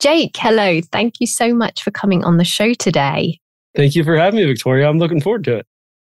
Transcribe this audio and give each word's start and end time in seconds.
Jake, 0.00 0.36
hello. 0.36 0.80
Thank 0.92 1.14
you 1.18 1.26
so 1.26 1.52
much 1.52 1.82
for 1.82 1.90
coming 1.90 2.22
on 2.22 2.36
the 2.36 2.44
show 2.44 2.72
today. 2.72 3.40
Thank 3.74 3.96
you 3.96 4.04
for 4.04 4.16
having 4.16 4.38
me, 4.38 4.46
Victoria. 4.46 4.88
I'm 4.88 4.98
looking 4.98 5.20
forward 5.20 5.42
to 5.44 5.56
it. 5.56 5.66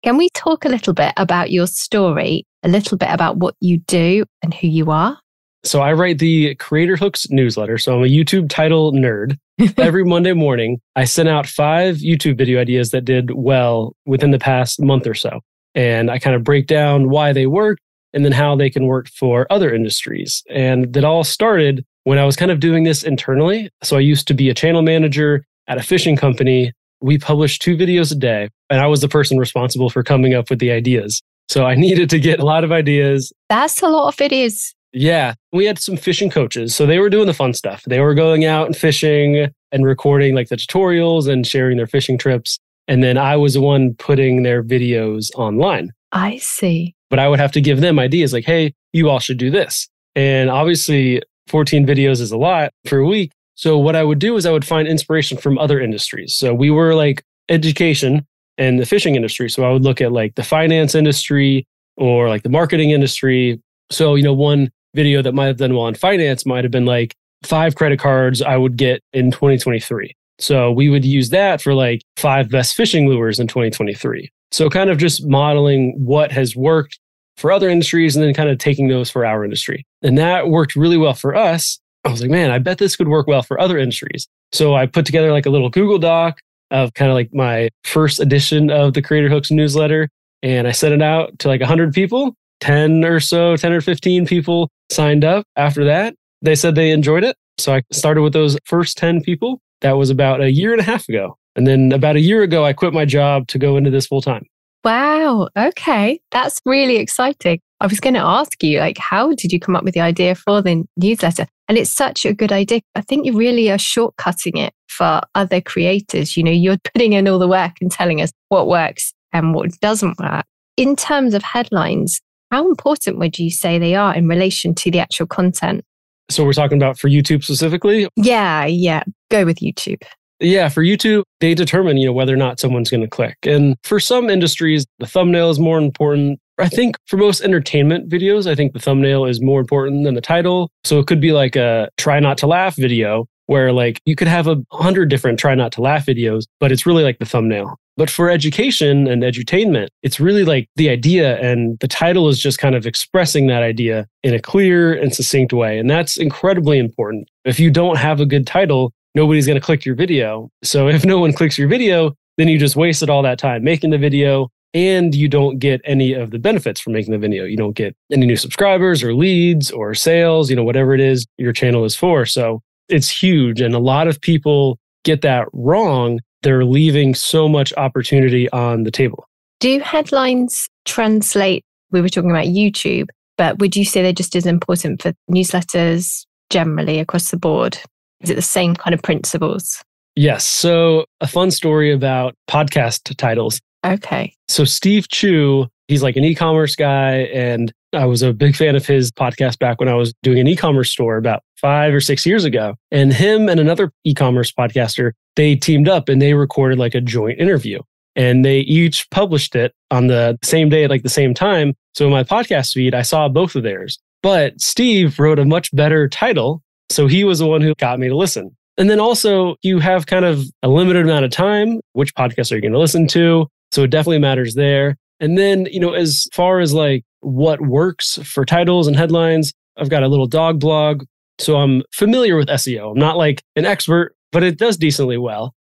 Can 0.03 0.15
we 0.15 0.29
talk 0.33 0.63
a 0.63 0.69
little 0.69 0.93
bit 0.93 1.13
about 1.17 1.51
your 1.51 1.67
story, 1.67 2.45
a 2.63 2.69
little 2.69 2.97
bit 2.97 3.09
about 3.09 3.37
what 3.37 3.55
you 3.59 3.79
do 3.79 4.23
and 4.41 4.53
who 4.53 4.67
you 4.67 4.89
are? 4.89 5.19
So, 5.65 5.81
I 5.81 5.91
write 5.91 6.19
the 6.19 6.55
Creator 6.55 6.95
Hooks 6.95 7.29
newsletter. 7.29 7.77
So, 7.77 7.97
I'm 7.97 8.03
a 8.03 8.07
YouTube 8.07 8.47
title 8.49 8.93
nerd. 8.93 9.37
Every 9.77 10.05
Monday 10.05 10.33
morning, 10.33 10.79
I 10.95 11.03
send 11.03 11.27
out 11.27 11.45
five 11.45 11.97
YouTube 11.97 12.37
video 12.37 12.61
ideas 12.61 12.91
that 12.91 13.03
did 13.03 13.31
well 13.31 13.95
within 14.05 14.31
the 14.31 14.39
past 14.39 14.81
month 14.81 15.07
or 15.07 15.13
so. 15.13 15.41
And 15.75 16.09
I 16.09 16.19
kind 16.19 16.37
of 16.37 16.43
break 16.43 16.67
down 16.67 17.09
why 17.09 17.33
they 17.33 17.47
work 17.47 17.79
and 18.13 18.23
then 18.23 18.31
how 18.31 18.55
they 18.55 18.69
can 18.69 18.85
work 18.85 19.09
for 19.09 19.45
other 19.49 19.73
industries. 19.73 20.41
And 20.49 20.93
that 20.93 21.03
all 21.03 21.23
started 21.23 21.85
when 22.03 22.17
I 22.17 22.25
was 22.25 22.35
kind 22.35 22.51
of 22.51 22.59
doing 22.59 22.83
this 22.83 23.03
internally. 23.03 23.69
So 23.81 23.97
I 23.97 24.01
used 24.01 24.27
to 24.27 24.33
be 24.33 24.49
a 24.49 24.53
channel 24.53 24.81
manager 24.81 25.45
at 25.67 25.77
a 25.77 25.83
fishing 25.83 26.15
company. 26.15 26.73
We 27.01 27.17
published 27.17 27.61
two 27.61 27.75
videos 27.75 28.11
a 28.11 28.15
day, 28.15 28.49
and 28.69 28.79
I 28.79 28.87
was 28.87 29.01
the 29.01 29.09
person 29.09 29.37
responsible 29.37 29.89
for 29.89 30.03
coming 30.03 30.33
up 30.33 30.49
with 30.49 30.59
the 30.59 30.71
ideas. 30.71 31.21
So 31.49 31.65
I 31.65 31.75
needed 31.85 32.09
to 32.11 32.19
get 32.19 32.39
a 32.39 32.45
lot 32.45 32.63
of 32.63 32.71
ideas. 32.71 33.31
That's 33.49 33.81
a 33.81 33.87
lot 33.87 34.07
of 34.07 34.15
videos. 34.15 34.73
Yeah. 34.93 35.33
We 35.51 35.65
had 35.65 35.79
some 35.79 35.97
fishing 35.97 36.29
coaches. 36.29 36.75
So 36.75 36.85
they 36.85 36.99
were 36.99 37.09
doing 37.09 37.25
the 37.25 37.33
fun 37.33 37.53
stuff. 37.53 37.83
They 37.87 37.99
were 37.99 38.13
going 38.13 38.45
out 38.45 38.67
and 38.67 38.77
fishing 38.77 39.49
and 39.71 39.85
recording 39.85 40.35
like 40.35 40.49
the 40.49 40.55
tutorials 40.55 41.27
and 41.27 41.45
sharing 41.47 41.77
their 41.77 41.87
fishing 41.87 42.17
trips. 42.17 42.59
And 42.87 43.03
then 43.03 43.17
I 43.17 43.35
was 43.35 43.55
the 43.55 43.61
one 43.61 43.95
putting 43.95 44.43
their 44.43 44.63
videos 44.63 45.33
online. 45.35 45.91
I 46.11 46.37
see. 46.37 46.95
But 47.09 47.17
I 47.17 47.27
would 47.27 47.39
have 47.39 47.51
to 47.53 47.61
give 47.61 47.81
them 47.81 47.97
ideas 47.97 48.33
like, 48.33 48.45
hey, 48.45 48.73
you 48.91 49.09
all 49.09 49.19
should 49.19 49.37
do 49.39 49.49
this. 49.49 49.87
And 50.15 50.49
obviously, 50.49 51.23
14 51.47 51.85
videos 51.85 52.21
is 52.21 52.31
a 52.31 52.37
lot 52.37 52.71
for 52.87 52.99
a 52.99 53.05
week. 53.05 53.31
So 53.55 53.77
what 53.77 53.95
I 53.95 54.03
would 54.03 54.19
do 54.19 54.35
is 54.35 54.45
I 54.45 54.51
would 54.51 54.65
find 54.65 54.87
inspiration 54.87 55.37
from 55.37 55.57
other 55.57 55.79
industries. 55.79 56.35
So 56.35 56.53
we 56.53 56.71
were 56.71 56.95
like 56.95 57.23
education 57.49 58.25
and 58.57 58.79
the 58.79 58.85
fishing 58.85 59.15
industry. 59.15 59.49
So 59.49 59.63
I 59.63 59.71
would 59.71 59.83
look 59.83 60.01
at 60.01 60.11
like 60.11 60.35
the 60.35 60.43
finance 60.43 60.95
industry 60.95 61.67
or 61.97 62.29
like 62.29 62.43
the 62.43 62.49
marketing 62.49 62.91
industry. 62.91 63.61
So, 63.91 64.15
you 64.15 64.23
know, 64.23 64.33
one 64.33 64.71
video 64.95 65.21
that 65.21 65.33
might 65.33 65.47
have 65.47 65.57
done 65.57 65.73
well 65.73 65.87
in 65.87 65.95
finance 65.95 66.45
might 66.45 66.63
have 66.63 66.71
been 66.71 66.85
like 66.85 67.15
five 67.43 67.75
credit 67.75 67.99
cards 67.99 68.41
I 68.41 68.57
would 68.57 68.77
get 68.77 69.01
in 69.11 69.31
2023. 69.31 70.15
So 70.39 70.71
we 70.71 70.89
would 70.89 71.05
use 71.05 71.29
that 71.29 71.61
for 71.61 71.73
like 71.73 72.01
five 72.17 72.49
best 72.49 72.75
fishing 72.75 73.07
lures 73.07 73.39
in 73.39 73.47
2023. 73.47 74.31
So 74.51 74.69
kind 74.69 74.89
of 74.89 74.97
just 74.97 75.27
modeling 75.27 75.95
what 75.97 76.31
has 76.31 76.55
worked 76.55 76.99
for 77.37 77.51
other 77.51 77.69
industries 77.69 78.15
and 78.15 78.23
then 78.23 78.33
kind 78.33 78.49
of 78.49 78.57
taking 78.57 78.87
those 78.87 79.09
for 79.09 79.25
our 79.25 79.43
industry. 79.43 79.85
And 80.01 80.17
that 80.17 80.49
worked 80.49 80.75
really 80.75 80.97
well 80.97 81.13
for 81.13 81.35
us. 81.35 81.79
I 82.05 82.09
was 82.09 82.21
like, 82.21 82.31
man, 82.31 82.51
I 82.51 82.59
bet 82.59 82.77
this 82.77 82.95
could 82.95 83.07
work 83.07 83.27
well 83.27 83.43
for 83.43 83.59
other 83.59 83.77
industries. 83.77 84.27
So 84.51 84.75
I 84.75 84.85
put 84.85 85.05
together 85.05 85.31
like 85.31 85.45
a 85.45 85.49
little 85.49 85.69
Google 85.69 85.97
Doc 85.97 86.39
of 86.71 86.93
kind 86.93 87.09
of 87.09 87.15
like 87.15 87.33
my 87.33 87.69
first 87.83 88.19
edition 88.19 88.69
of 88.69 88.93
the 88.93 89.01
Creator 89.01 89.29
Hooks 89.29 89.51
newsletter. 89.51 90.09
And 90.41 90.67
I 90.67 90.71
sent 90.71 90.93
it 90.93 91.01
out 91.01 91.37
to 91.39 91.47
like 91.47 91.61
100 91.61 91.93
people, 91.93 92.35
10 92.59 93.05
or 93.05 93.19
so, 93.19 93.55
10 93.55 93.71
or 93.71 93.81
15 93.81 94.25
people 94.25 94.69
signed 94.91 95.23
up. 95.23 95.45
After 95.55 95.85
that, 95.85 96.15
they 96.41 96.55
said 96.55 96.75
they 96.75 96.91
enjoyed 96.91 97.23
it. 97.23 97.37
So 97.57 97.73
I 97.73 97.83
started 97.91 98.21
with 98.21 98.33
those 98.33 98.57
first 98.65 98.97
10 98.97 99.21
people. 99.21 99.61
That 99.81 99.93
was 99.93 100.09
about 100.09 100.41
a 100.41 100.51
year 100.51 100.71
and 100.71 100.81
a 100.81 100.83
half 100.83 101.07
ago. 101.07 101.37
And 101.55 101.67
then 101.67 101.91
about 101.91 102.15
a 102.15 102.21
year 102.21 102.41
ago, 102.41 102.65
I 102.65 102.73
quit 102.73 102.93
my 102.93 103.05
job 103.05 103.47
to 103.49 103.59
go 103.59 103.77
into 103.77 103.89
this 103.89 104.07
full 104.07 104.21
time. 104.21 104.45
Wow. 104.83 105.49
Okay. 105.57 106.19
That's 106.31 106.61
really 106.65 106.97
exciting. 106.97 107.59
I 107.79 107.87
was 107.87 107.99
going 107.99 108.13
to 108.13 108.21
ask 108.21 108.61
you, 108.63 108.79
like, 108.79 108.97
how 108.97 109.33
did 109.33 109.51
you 109.51 109.59
come 109.59 109.75
up 109.75 109.83
with 109.83 109.93
the 109.93 110.01
idea 110.01 110.35
for 110.35 110.61
the 110.61 110.85
newsletter? 110.97 111.47
And 111.67 111.77
it's 111.77 111.89
such 111.89 112.25
a 112.25 112.33
good 112.33 112.51
idea. 112.51 112.81
I 112.95 113.01
think 113.01 113.25
you 113.25 113.33
really 113.33 113.71
are 113.71 113.77
shortcutting 113.77 114.57
it 114.57 114.73
for 114.87 115.21
other 115.35 115.61
creators. 115.61 116.35
You 116.35 116.43
know, 116.43 116.51
you're 116.51 116.77
putting 116.93 117.13
in 117.13 117.27
all 117.27 117.39
the 117.39 117.47
work 117.47 117.73
and 117.81 117.91
telling 117.91 118.21
us 118.21 118.31
what 118.49 118.67
works 118.67 119.13
and 119.31 119.53
what 119.53 119.71
doesn't 119.79 120.19
work. 120.19 120.45
In 120.77 120.95
terms 120.95 121.33
of 121.33 121.43
headlines, 121.43 122.21
how 122.51 122.67
important 122.67 123.17
would 123.17 123.39
you 123.39 123.51
say 123.51 123.79
they 123.79 123.95
are 123.95 124.13
in 124.13 124.27
relation 124.27 124.75
to 124.75 124.91
the 124.91 124.99
actual 124.99 125.27
content? 125.27 125.83
So 126.29 126.45
we're 126.45 126.53
talking 126.53 126.77
about 126.77 126.99
for 126.99 127.09
YouTube 127.09 127.43
specifically? 127.43 128.07
Yeah, 128.15 128.65
yeah. 128.65 129.03
Go 129.29 129.45
with 129.45 129.57
YouTube. 129.57 130.03
Yeah, 130.43 130.67
for 130.67 130.83
YouTube, 130.83 131.23
they 131.39 131.55
determine, 131.55 131.95
you 131.95 132.05
know, 132.05 132.11
whether 132.11 132.33
or 132.33 132.37
not 132.37 132.59
someone's 132.59 132.89
going 132.89 133.01
to 133.01 133.07
click. 133.07 133.37
And 133.43 133.77
for 133.83 133.97
some 133.97 134.29
industries, 134.29 134.85
the 134.99 135.07
thumbnail 135.07 135.49
is 135.49 135.57
more 135.57 135.77
important. 135.77 136.37
I 136.59 136.67
think 136.67 136.97
for 137.07 137.15
most 137.15 137.41
entertainment 137.41 138.09
videos, 138.09 138.45
I 138.45 138.53
think 138.53 138.73
the 138.73 138.79
thumbnail 138.79 139.23
is 139.25 139.41
more 139.41 139.61
important 139.61 140.03
than 140.03 140.15
the 140.15 140.21
title. 140.21 140.69
So 140.83 140.99
it 140.99 141.07
could 141.07 141.21
be 141.21 141.31
like 141.31 141.55
a 141.55 141.89
try 141.97 142.19
not 142.19 142.37
to 142.39 142.47
laugh 142.47 142.75
video 142.75 143.25
where 143.47 143.71
like 143.71 144.01
you 144.05 144.15
could 144.15 144.27
have 144.27 144.47
a 144.47 144.57
hundred 144.71 145.09
different 145.09 145.39
try 145.39 145.55
not 145.55 145.71
to 145.73 145.81
laugh 145.81 146.05
videos, 146.05 146.43
but 146.59 146.71
it's 146.71 146.85
really 146.85 147.03
like 147.03 147.19
the 147.19 147.25
thumbnail. 147.25 147.77
But 147.95 148.09
for 148.09 148.29
education 148.29 149.07
and 149.07 149.23
edutainment, 149.23 149.87
it's 150.01 150.19
really 150.19 150.43
like 150.43 150.67
the 150.75 150.89
idea 150.89 151.39
and 151.39 151.77
the 151.79 151.87
title 151.87 152.27
is 152.27 152.39
just 152.39 152.57
kind 152.57 152.75
of 152.75 152.85
expressing 152.85 153.47
that 153.47 153.63
idea 153.63 154.07
in 154.23 154.33
a 154.33 154.39
clear 154.39 154.93
and 154.93 155.13
succinct 155.13 155.53
way. 155.53 155.77
And 155.77 155.89
that's 155.89 156.17
incredibly 156.17 156.79
important. 156.79 157.29
If 157.45 157.59
you 157.59 157.69
don't 157.69 157.97
have 157.97 158.19
a 158.19 158.25
good 158.25 158.47
title, 158.47 158.91
nobody's 159.15 159.45
going 159.45 159.59
to 159.59 159.65
click 159.65 159.85
your 159.85 159.95
video. 159.95 160.49
So 160.63 160.87
if 160.87 161.05
no 161.05 161.19
one 161.19 161.33
clicks 161.33 161.57
your 161.57 161.67
video, 161.67 162.15
then 162.37 162.47
you 162.47 162.57
just 162.57 162.75
wasted 162.75 163.09
all 163.09 163.21
that 163.23 163.39
time 163.39 163.63
making 163.63 163.91
the 163.91 163.97
video 163.97 164.49
and 164.73 165.13
you 165.13 165.27
don't 165.27 165.59
get 165.59 165.81
any 165.85 166.13
of 166.13 166.31
the 166.31 166.39
benefits 166.39 166.79
from 166.79 166.93
making 166.93 167.11
the 167.11 167.19
video. 167.19 167.45
You 167.45 167.57
don't 167.57 167.75
get 167.75 167.95
any 168.11 168.25
new 168.25 168.35
subscribers 168.35 169.03
or 169.03 169.13
leads 169.13 169.69
or 169.69 169.93
sales, 169.93 170.49
you 170.49 170.55
know, 170.55 170.63
whatever 170.63 170.95
it 170.95 170.99
is 170.99 171.25
your 171.37 171.53
channel 171.53 171.85
is 171.85 171.95
for. 171.95 172.25
So 172.25 172.61
it's 172.89 173.09
huge. 173.09 173.61
And 173.61 173.75
a 173.75 173.79
lot 173.79 174.07
of 174.07 174.19
people 174.19 174.79
get 175.03 175.21
that 175.21 175.47
wrong. 175.53 176.19
They're 176.41 176.65
leaving 176.65 177.13
so 177.13 177.47
much 177.47 177.71
opportunity 177.77 178.49
on 178.49 178.83
the 178.83 178.91
table. 178.91 179.27
Do 179.59 179.79
headlines 179.79 180.67
translate? 180.85 181.63
We 181.91 182.01
were 182.01 182.09
talking 182.09 182.31
about 182.31 182.47
YouTube, 182.47 183.09
but 183.37 183.59
would 183.59 183.75
you 183.75 183.85
say 183.85 184.01
they're 184.01 184.11
just 184.11 184.35
as 184.35 184.47
important 184.47 185.03
for 185.03 185.13
newsletters 185.29 186.25
generally 186.49 186.99
across 186.99 187.29
the 187.29 187.37
board? 187.37 187.77
Is 188.23 188.29
it 188.29 188.35
the 188.35 188.41
same 188.41 188.73
kind 188.75 188.93
of 188.93 189.01
principles? 189.01 189.83
Yes. 190.15 190.45
So, 190.45 191.05
a 191.21 191.27
fun 191.27 191.51
story 191.51 191.91
about 191.91 192.35
podcast 192.49 193.15
titles. 193.17 193.59
Okay. 193.85 194.33
So, 194.47 194.63
Steve 194.63 195.09
Chou, 195.09 195.67
he's 195.87 196.03
like 196.03 196.15
an 196.15 196.23
e 196.23 196.35
commerce 196.35 196.75
guy. 196.75 197.23
And 197.33 197.73
I 197.93 198.05
was 198.05 198.21
a 198.21 198.33
big 198.33 198.55
fan 198.55 198.75
of 198.75 198.85
his 198.85 199.11
podcast 199.11 199.59
back 199.59 199.79
when 199.79 199.89
I 199.89 199.95
was 199.95 200.13
doing 200.23 200.39
an 200.39 200.47
e 200.47 200.55
commerce 200.55 200.91
store 200.91 201.17
about 201.17 201.43
five 201.57 201.93
or 201.93 201.99
six 201.99 202.25
years 202.25 202.45
ago. 202.45 202.75
And 202.91 203.11
him 203.11 203.49
and 203.49 203.59
another 203.59 203.91
e 204.03 204.13
commerce 204.13 204.51
podcaster, 204.51 205.11
they 205.35 205.55
teamed 205.55 205.89
up 205.89 206.09
and 206.09 206.21
they 206.21 206.33
recorded 206.33 206.79
like 206.79 206.95
a 206.95 207.01
joint 207.01 207.39
interview. 207.39 207.81
And 208.15 208.45
they 208.45 208.59
each 208.59 209.09
published 209.09 209.55
it 209.55 209.73
on 209.89 210.07
the 210.07 210.37
same 210.43 210.69
day 210.69 210.83
at 210.83 210.91
like 210.91 211.01
the 211.01 211.09
same 211.09 211.33
time. 211.33 211.73
So, 211.95 212.05
in 212.05 212.11
my 212.11 212.23
podcast 212.23 212.73
feed, 212.73 212.93
I 212.93 213.01
saw 213.01 213.27
both 213.27 213.55
of 213.55 213.63
theirs. 213.63 213.99
But 214.21 214.61
Steve 214.61 215.19
wrote 215.19 215.39
a 215.39 215.45
much 215.45 215.75
better 215.75 216.07
title 216.07 216.61
so 216.93 217.07
he 217.07 217.23
was 217.23 217.39
the 217.39 217.47
one 217.47 217.61
who 217.61 217.73
got 217.75 217.99
me 217.99 218.07
to 218.07 218.15
listen. 218.15 218.55
And 218.77 218.89
then 218.89 218.99
also, 218.99 219.55
you 219.61 219.79
have 219.79 220.07
kind 220.07 220.25
of 220.25 220.43
a 220.63 220.67
limited 220.67 221.03
amount 221.03 221.25
of 221.25 221.31
time. 221.31 221.79
Which 221.93 222.15
podcast 222.15 222.51
are 222.51 222.55
you 222.55 222.61
going 222.61 222.73
to 222.73 222.79
listen 222.79 223.07
to? 223.09 223.47
So 223.71 223.83
it 223.83 223.91
definitely 223.91 224.19
matters 224.19 224.55
there. 224.55 224.97
And 225.19 225.37
then, 225.37 225.67
you 225.67 225.79
know, 225.79 225.93
as 225.93 226.27
far 226.33 226.59
as 226.59 226.73
like 226.73 227.03
what 227.21 227.61
works 227.61 228.17
for 228.23 228.45
titles 228.45 228.87
and 228.87 228.95
headlines, 228.95 229.53
I've 229.77 229.89
got 229.89 230.03
a 230.03 230.07
little 230.07 230.27
dog 230.27 230.59
blog. 230.59 231.03
So 231.39 231.57
I'm 231.57 231.83
familiar 231.91 232.35
with 232.35 232.47
SEO. 232.47 232.91
I'm 232.91 232.99
not 232.99 233.17
like 233.17 233.41
an 233.55 233.65
expert, 233.65 234.15
but 234.31 234.43
it 234.43 234.57
does 234.57 234.77
decently 234.77 235.17
well. 235.17 235.53